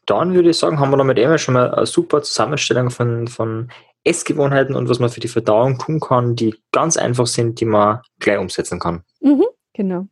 Dann 0.06 0.34
würde 0.34 0.50
ich 0.50 0.58
sagen, 0.58 0.78
haben 0.78 0.90
wir 0.90 0.96
damit 0.96 1.18
immer 1.18 1.38
schon 1.38 1.54
mal 1.54 1.74
eine 1.74 1.86
super 1.86 2.22
Zusammenstellung 2.22 2.90
von, 2.90 3.28
von 3.28 3.70
Essgewohnheiten 4.04 4.76
und 4.76 4.88
was 4.88 5.00
man 5.00 5.10
für 5.10 5.20
die 5.20 5.28
Verdauung 5.28 5.78
tun 5.78 6.00
kann, 6.00 6.36
die 6.36 6.54
ganz 6.72 6.96
einfach 6.96 7.26
sind, 7.26 7.60
die 7.60 7.64
man 7.64 8.00
gleich 8.20 8.38
umsetzen 8.38 8.78
kann. 8.78 9.02
Mhm, 9.20 9.46
genau. 9.72 10.06